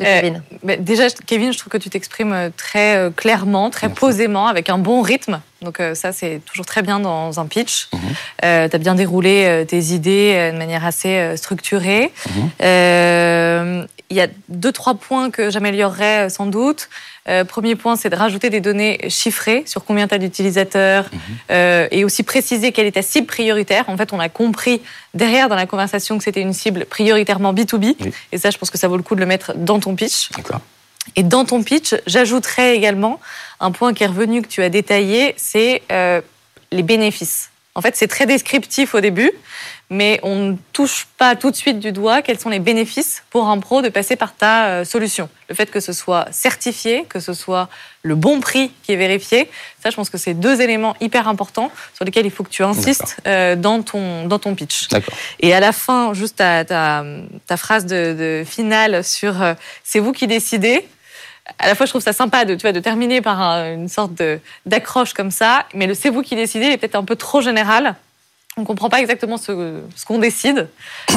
euh, 0.00 0.30
déjà, 0.78 1.08
Kevin, 1.26 1.52
je 1.52 1.58
trouve 1.58 1.70
que 1.70 1.76
tu 1.76 1.90
t'exprimes 1.90 2.50
très 2.56 3.10
clairement, 3.14 3.68
très 3.68 3.90
posément, 3.90 4.46
avec 4.46 4.70
un 4.70 4.78
bon 4.78 5.02
rythme. 5.02 5.42
Donc 5.62 5.80
ça, 5.94 6.12
c'est 6.12 6.40
toujours 6.44 6.66
très 6.66 6.82
bien 6.82 7.00
dans 7.00 7.40
un 7.40 7.46
pitch. 7.46 7.88
Mhm. 7.92 8.00
tu 8.40 8.46
as 8.46 8.78
bien 8.78 8.94
déroulé 8.94 9.64
tes 9.68 9.78
idées 9.78 10.50
de 10.52 10.58
manière 10.58 10.84
assez 10.84 11.36
structurée. 11.36 12.12
Mhm. 12.60 13.86
Il 14.12 14.16
y 14.16 14.20
a 14.20 14.28
deux, 14.50 14.72
trois 14.72 14.94
points 14.94 15.30
que 15.30 15.48
j'améliorerais 15.48 16.28
sans 16.28 16.44
doute. 16.44 16.90
Euh, 17.30 17.44
premier 17.44 17.76
point, 17.76 17.96
c'est 17.96 18.10
de 18.10 18.14
rajouter 18.14 18.50
des 18.50 18.60
données 18.60 18.98
chiffrées 19.08 19.62
sur 19.64 19.86
combien 19.86 20.06
tu 20.06 20.14
as 20.14 20.18
d'utilisateurs 20.18 21.08
mhm. 21.10 21.20
euh, 21.50 21.88
et 21.90 22.04
aussi 22.04 22.22
préciser 22.22 22.72
quelle 22.72 22.86
est 22.86 22.92
ta 22.92 23.00
cible 23.00 23.26
prioritaire. 23.26 23.84
En 23.88 23.96
fait, 23.96 24.12
on 24.12 24.20
a 24.20 24.28
compris 24.28 24.82
derrière 25.14 25.48
dans 25.48 25.56
la 25.56 25.64
conversation 25.64 26.18
que 26.18 26.24
c'était 26.24 26.42
une 26.42 26.52
cible 26.52 26.84
prioritairement 26.84 27.54
B2B. 27.54 27.96
Et 28.32 28.38
ça, 28.38 28.50
je 28.50 28.58
pense 28.58 28.70
que 28.70 28.76
ça 28.76 28.86
vaut 28.86 28.98
le 28.98 29.02
coup 29.02 29.14
de 29.14 29.20
le 29.20 29.26
mettre 29.26 29.54
dans 29.56 29.80
ton 29.80 29.94
pitch. 29.94 30.28
Et 31.16 31.22
dans 31.22 31.44
ton 31.44 31.62
pitch, 31.62 31.94
j'ajouterais 32.06 32.76
également 32.76 33.20
un 33.60 33.70
point 33.70 33.92
qui 33.92 34.04
est 34.04 34.06
revenu 34.06 34.42
que 34.42 34.48
tu 34.48 34.62
as 34.62 34.68
détaillé, 34.68 35.34
c'est 35.36 35.82
euh, 35.90 36.20
les 36.70 36.82
bénéfices. 36.82 37.50
En 37.74 37.80
fait, 37.80 37.96
c'est 37.96 38.08
très 38.08 38.26
descriptif 38.26 38.94
au 38.94 39.00
début, 39.00 39.30
mais 39.92 40.18
on 40.22 40.36
ne 40.36 40.56
touche 40.72 41.06
pas 41.18 41.36
tout 41.36 41.50
de 41.50 41.56
suite 41.56 41.78
du 41.78 41.92
doigt 41.92 42.22
quels 42.22 42.40
sont 42.40 42.48
les 42.48 42.60
bénéfices 42.60 43.24
pour 43.28 43.48
un 43.48 43.58
pro 43.58 43.82
de 43.82 43.90
passer 43.90 44.16
par 44.16 44.34
ta 44.34 44.66
euh, 44.66 44.84
solution. 44.86 45.28
Le 45.50 45.54
fait 45.54 45.70
que 45.70 45.80
ce 45.80 45.92
soit 45.92 46.26
certifié, 46.32 47.04
que 47.08 47.20
ce 47.20 47.34
soit 47.34 47.68
le 48.02 48.14
bon 48.14 48.40
prix 48.40 48.72
qui 48.82 48.92
est 48.92 48.96
vérifié, 48.96 49.50
ça, 49.82 49.90
je 49.90 49.96
pense 49.96 50.08
que 50.08 50.16
c'est 50.16 50.32
deux 50.32 50.62
éléments 50.62 50.96
hyper 51.02 51.28
importants 51.28 51.70
sur 51.94 52.06
lesquels 52.06 52.24
il 52.24 52.30
faut 52.30 52.42
que 52.42 52.48
tu 52.48 52.64
insistes 52.64 53.18
euh, 53.26 53.54
dans, 53.54 53.82
ton, 53.82 54.26
dans 54.26 54.38
ton 54.38 54.54
pitch. 54.54 54.88
Et 55.40 55.52
à 55.52 55.60
la 55.60 55.72
fin, 55.72 56.14
juste 56.14 56.36
ta, 56.36 56.64
ta, 56.64 57.56
phrase 57.58 57.84
de, 57.84 58.44
finale 58.46 59.04
sur 59.04 59.42
euh, 59.42 59.52
c'est 59.84 60.00
vous 60.00 60.12
qui 60.12 60.26
décidez 60.26 60.86
à 61.58 61.66
la 61.66 61.74
fois, 61.74 61.86
je 61.86 61.90
trouve 61.90 62.02
ça 62.02 62.12
sympa 62.12 62.44
de, 62.44 62.54
tu 62.54 62.62
vois, 62.62 62.72
de 62.72 62.80
terminer 62.80 63.20
par 63.20 63.40
une 63.64 63.88
sorte 63.88 64.12
d'accroche 64.64 65.12
comme 65.12 65.32
ça, 65.32 65.66
mais 65.74 65.88
le 65.88 65.94
c'est 65.94 66.08
vous 66.08 66.22
qui 66.22 66.36
décidez 66.36 66.66
est 66.66 66.76
peut-être 66.78 66.94
un 66.94 67.04
peu 67.04 67.16
trop 67.16 67.40
général 67.40 67.96
on 68.56 68.62
ne 68.62 68.66
comprend 68.66 68.90
pas 68.90 69.00
exactement 69.00 69.38
ce, 69.38 69.80
qu'on 70.06 70.18
décide. 70.18 70.68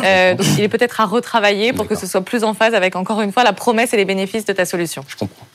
Euh, 0.04 0.36
donc 0.36 0.46
il 0.58 0.64
est 0.64 0.70
peut-être 0.70 1.02
à 1.02 1.06
retravailler 1.06 1.74
pour 1.74 1.88
que 1.88 1.96
ce 1.96 2.08
soit 2.08 2.22
plus 2.22 2.44
en 2.44 2.54
phase 2.54 2.74
avec, 2.74 2.96
encore 2.96 3.22
une 3.22 3.34
fois, 3.34 3.44
la 3.44 3.54
promesse 3.54 3.94
et 3.94 3.98
les 3.98 4.06
bénéfices 4.06 4.46
de 4.46 4.54
ta 4.54 4.66
solution. 4.66 5.04
Je 5.08 5.18
comprends. 5.18 5.46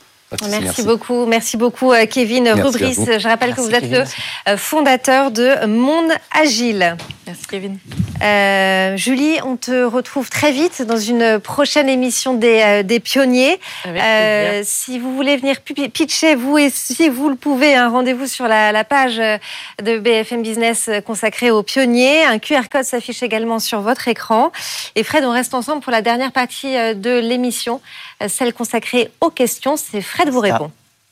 Merci, 0.49 0.83
beaucoup, 0.83 1.25
merci 1.25 1.57
beaucoup 1.57 1.91
euh, 1.91 2.05
Kevin 2.05 2.47
Rubris. 2.49 2.95
Je 2.95 3.27
rappelle 3.27 3.53
que 3.53 3.59
vous 3.59 3.71
êtes 3.71 3.89
le 3.89 4.03
euh, 4.47 4.57
fondateur 4.57 5.29
de 5.29 5.65
Monde 5.65 6.11
Agile. 6.31 6.95
Merci 7.27 7.47
Kevin. 7.47 7.77
Euh, 8.21 8.97
Julie, 8.97 9.37
on 9.43 9.55
te 9.55 9.83
retrouve 9.83 10.29
très 10.29 10.51
vite 10.51 10.81
dans 10.83 10.97
une 10.97 11.39
prochaine 11.39 11.89
émission 11.89 12.33
des, 12.33 12.83
des 12.83 12.99
pionniers. 12.99 13.59
si 14.63 14.99
vous 14.99 15.15
voulez 15.15 15.37
venir 15.37 15.61
pitcher, 15.61 16.35
vous 16.35 16.57
et 16.57 16.69
si 16.69 17.09
vous 17.09 17.29
le 17.29 17.35
pouvez, 17.35 17.75
un 17.75 17.89
rendez-vous 17.89 18.27
sur 18.27 18.47
la, 18.47 18.71
la, 18.71 18.83
page 18.83 19.17
de 19.17 19.97
BFM 19.97 20.41
Business 20.41 20.89
consacrée 21.05 21.51
aux 21.51 21.63
pionniers. 21.63 22.23
Un 22.25 22.39
QR 22.39 22.63
code 22.71 22.83
s'affiche 22.83 23.23
également 23.23 23.59
sur 23.59 23.81
votre 23.81 24.07
écran. 24.07 24.51
Et 24.95 25.03
Fred, 25.03 25.23
on 25.23 25.31
reste 25.31 25.53
ensemble 25.53 25.81
pour 25.81 25.91
la 25.91 26.01
dernière 26.01 26.31
partie 26.31 26.73
de 26.73 27.19
l'émission, 27.19 27.81
celle 28.27 28.53
consacrée 28.53 29.09
aux 29.21 29.29
questions. 29.29 29.77
C'est 29.77 30.01
Fred 30.01 30.29
vous 30.29 30.39
répond. 30.39 30.71